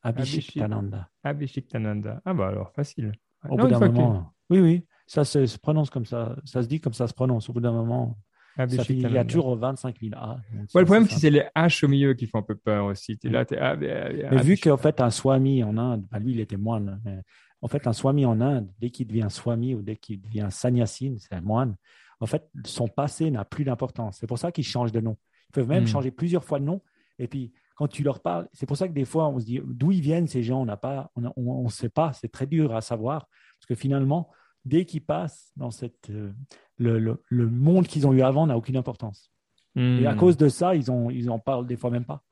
[0.02, 1.08] Abhishektananda.
[1.22, 2.20] Abhishektananda.
[2.26, 3.12] Ah bah alors, facile.
[3.48, 6.36] Au Non, bout d'un fois que moment, oui, oui, ça se, se prononce comme ça,
[6.44, 7.48] ça se dit comme ça se prononce.
[7.48, 8.18] Au bout d'un moment,
[8.56, 10.26] ça fait- il y a toujours 25 000 A.
[10.52, 12.86] donc Ouais, ça, le problème, c'est les H au milieu qui font un peu peur
[12.86, 13.18] aussi.
[13.24, 16.40] Là, t'es- ah, mais- Mais vu qu'en fait, un swami en Inde, bah, lui, il
[16.40, 17.00] était moine.
[17.04, 17.20] mais
[17.62, 21.18] en fait, un swami en Inde, dès qu'il devient swami ou dès qu'il devient sannyasine,
[21.18, 21.76] c'est un moine,
[22.20, 24.18] en fait, son passé n'a plus d'importance.
[24.20, 25.16] C'est pour ça qu'ils changent de nom.
[25.50, 25.88] Ils peuvent même Hmm.
[25.88, 26.80] changer plusieurs fois de nom.
[27.18, 29.60] Et puis, quand tu leur parles, c'est pour ça que des fois, on se dit
[29.64, 32.74] d'où ils viennent ces gens, on n'a pas, on ne sait pas, c'est très dur
[32.74, 33.26] à savoir.
[33.58, 34.30] Parce que finalement,
[34.64, 36.32] dès qu'ils passent dans cette, euh,
[36.78, 39.30] le, le- le monde qu'ils ont eu avant n'a aucune importance.
[39.76, 40.16] Et à Hmm.
[40.18, 42.22] cause de ça, ils, ont, ils en parlent des fois même pas.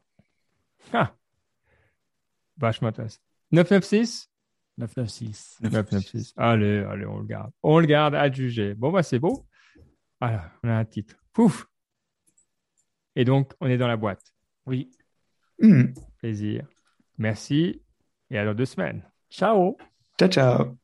[0.92, 1.12] Ah.
[2.56, 3.20] Vachement intéressant.
[3.50, 4.28] 996
[4.78, 5.58] 996.
[5.60, 6.32] 996.
[6.36, 7.50] Allez, allez, on le garde.
[7.62, 8.74] On le garde à juger.
[8.74, 9.44] Bon, bah, c'est beau.
[10.20, 11.16] Voilà, on a un titre.
[11.32, 11.66] Pouf.
[13.16, 14.32] Et donc, on est dans la boîte.
[14.66, 14.90] Oui.
[15.60, 15.92] Hmm.
[16.18, 16.66] Plaisir.
[17.18, 17.82] Merci.
[18.30, 19.02] Et à dans deux semaines.
[19.30, 19.76] Ciao.
[20.18, 20.81] Ciao, ciao.